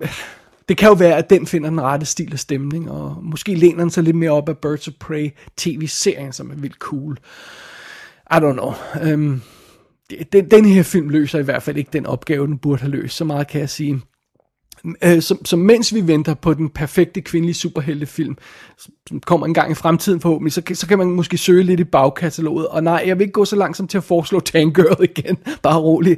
øh, 0.01 0.09
det 0.69 0.77
kan 0.77 0.87
jo 0.87 0.93
være, 0.93 1.17
at 1.17 1.29
den 1.29 1.47
finder 1.47 1.69
den 1.69 1.81
rette 1.81 2.05
stil 2.05 2.33
og 2.33 2.39
stemning, 2.39 2.91
og 2.91 3.17
måske 3.23 3.55
læner 3.55 3.79
den 3.79 3.89
sig 3.89 4.03
lidt 4.03 4.15
mere 4.15 4.31
op 4.31 4.49
af 4.49 4.57
Birds 4.57 4.87
of 4.87 4.93
Prey 4.99 5.29
tv-serien, 5.57 6.33
som 6.33 6.51
er 6.51 6.55
vildt 6.55 6.77
cool. 6.77 7.17
I 8.31 8.35
don't 8.35 8.53
know. 8.53 8.73
Øhm, 9.01 9.41
den, 10.31 10.51
den 10.51 10.65
her 10.65 10.83
film 10.83 11.09
løser 11.09 11.39
i 11.39 11.43
hvert 11.43 11.63
fald 11.63 11.77
ikke 11.77 11.89
den 11.93 12.05
opgave, 12.05 12.47
den 12.47 12.57
burde 12.57 12.81
have 12.81 12.91
løst. 12.91 13.17
Så 13.17 13.25
meget 13.25 13.47
kan 13.47 13.61
jeg 13.61 13.69
sige. 13.69 14.01
Øh, 15.03 15.21
så, 15.21 15.37
så 15.45 15.55
mens 15.55 15.93
vi 15.93 16.07
venter 16.07 16.33
på 16.33 16.53
den 16.53 16.69
perfekte 16.69 17.21
kvindelige 17.21 17.55
superheltefilm, 17.55 18.37
som 19.07 19.19
kommer 19.19 19.47
en 19.47 19.53
gang 19.53 19.71
i 19.71 19.75
fremtiden 19.75 20.21
forhåbentlig, 20.21 20.53
så, 20.53 20.61
så 20.73 20.87
kan 20.87 20.97
man 20.97 21.07
måske 21.07 21.37
søge 21.37 21.63
lidt 21.63 21.79
i 21.79 21.83
bagkataloget. 21.83 22.67
Og 22.67 22.83
nej, 22.83 23.03
jeg 23.05 23.17
vil 23.17 23.23
ikke 23.23 23.33
gå 23.33 23.45
så 23.45 23.55
langt 23.55 23.77
som 23.77 23.87
til 23.87 23.97
at 23.97 24.03
foreslå 24.03 24.39
Tangirl 24.39 25.03
igen. 25.17 25.37
Bare 25.61 25.79
rolig. 25.79 26.17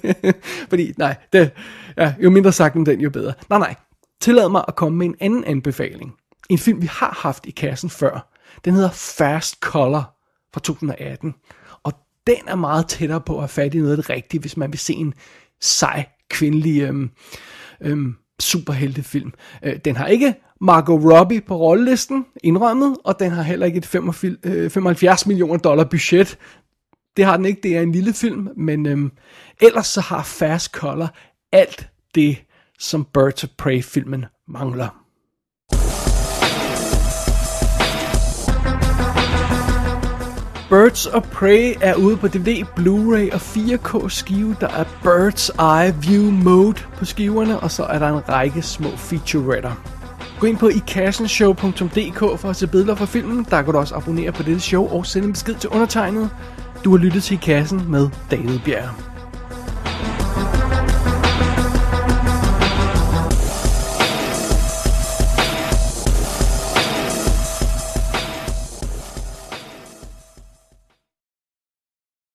Fordi 0.70 0.92
nej, 0.98 1.16
det, 1.32 1.50
ja, 1.96 2.14
jo 2.22 2.30
mindre 2.30 2.52
sagt 2.52 2.76
om 2.76 2.84
den, 2.84 3.00
jo 3.00 3.10
bedre. 3.10 3.32
Nej, 3.48 3.58
nej. 3.58 3.74
Tillad 4.20 4.48
mig 4.48 4.64
at 4.68 4.76
komme 4.76 4.98
med 4.98 5.06
en 5.06 5.16
anden 5.20 5.44
anbefaling. 5.44 6.14
En 6.48 6.58
film, 6.58 6.82
vi 6.82 6.86
har 6.86 7.18
haft 7.22 7.46
i 7.46 7.50
kassen 7.50 7.90
før. 7.90 8.32
Den 8.64 8.74
hedder 8.74 8.90
Fast 8.90 9.60
Color 9.60 10.16
fra 10.52 10.60
2018. 10.60 11.34
Og 11.82 11.92
den 12.26 12.36
er 12.46 12.54
meget 12.54 12.86
tættere 12.86 13.20
på 13.20 13.34
at 13.34 13.40
have 13.40 13.48
fat 13.48 13.74
i 13.74 13.78
noget 13.78 13.90
af 13.90 13.96
det 13.96 14.10
rigtige, 14.10 14.40
hvis 14.40 14.56
man 14.56 14.72
vil 14.72 14.78
se 14.78 14.94
en 14.94 15.14
sej 15.60 16.04
kvindelig 16.30 16.82
Øh, 16.82 17.08
øhm, 17.82 18.14
superheltefilm. 18.40 19.32
Øh, 19.62 19.76
den 19.84 19.96
har 19.96 20.06
ikke 20.06 20.34
Margot 20.60 21.04
Robbie 21.04 21.40
på 21.40 21.56
rollelisten, 21.56 22.26
indrømmet, 22.44 22.96
og 23.04 23.20
den 23.20 23.30
har 23.30 23.42
heller 23.42 23.66
ikke 23.66 23.78
et 23.78 23.86
75 23.86 25.22
øh, 25.22 25.28
millioner 25.28 25.58
dollar 25.58 25.84
budget. 25.84 26.38
Det 27.16 27.24
har 27.24 27.36
den 27.36 27.46
ikke, 27.46 27.60
det 27.62 27.76
er 27.76 27.80
en 27.80 27.92
lille 27.92 28.12
film, 28.12 28.48
men 28.56 28.86
øhm, 28.86 29.12
ellers 29.60 29.86
så 29.86 30.00
har 30.00 30.22
Fast 30.22 30.72
Color 30.72 31.14
alt 31.52 31.90
det, 32.14 32.44
som 32.78 33.04
Birds 33.04 33.44
of 33.44 33.50
Prey-filmen 33.58 34.24
mangler. 34.48 35.01
Birds 40.72 41.06
of 41.06 41.22
Prey 41.22 41.74
er 41.80 41.94
ude 41.94 42.16
på 42.16 42.28
DVD, 42.28 42.64
Blu-ray 42.78 43.34
og 43.34 43.40
4K 43.40 44.08
skive. 44.08 44.56
Der 44.60 44.68
er 44.68 44.84
Birds 45.02 45.48
Eye 45.48 45.94
View 46.02 46.30
Mode 46.30 46.82
på 46.96 47.04
skiverne, 47.04 47.60
og 47.60 47.70
så 47.70 47.84
er 47.84 47.98
der 47.98 48.08
en 48.08 48.28
række 48.28 48.62
små 48.62 48.88
featuretter. 48.96 49.72
Gå 50.40 50.46
ind 50.46 50.56
på 50.56 50.68
ikassenshow.dk 50.68 52.40
for 52.40 52.50
at 52.50 52.56
se 52.56 52.66
billeder 52.66 52.94
fra 52.94 53.04
filmen. 53.04 53.46
Der 53.50 53.62
kan 53.62 53.72
du 53.72 53.78
også 53.78 53.94
abonnere 53.94 54.32
på 54.32 54.42
dette 54.42 54.60
show 54.60 54.88
og 54.88 55.06
sende 55.06 55.26
en 55.26 55.32
besked 55.32 55.54
til 55.54 55.70
undertegnet. 55.70 56.30
Du 56.84 56.90
har 56.90 56.98
lyttet 56.98 57.22
til 57.22 57.34
I 57.34 57.40
Kassen 57.42 57.90
med 57.90 58.08
David 58.30 58.58
Bjerg. 58.58 59.11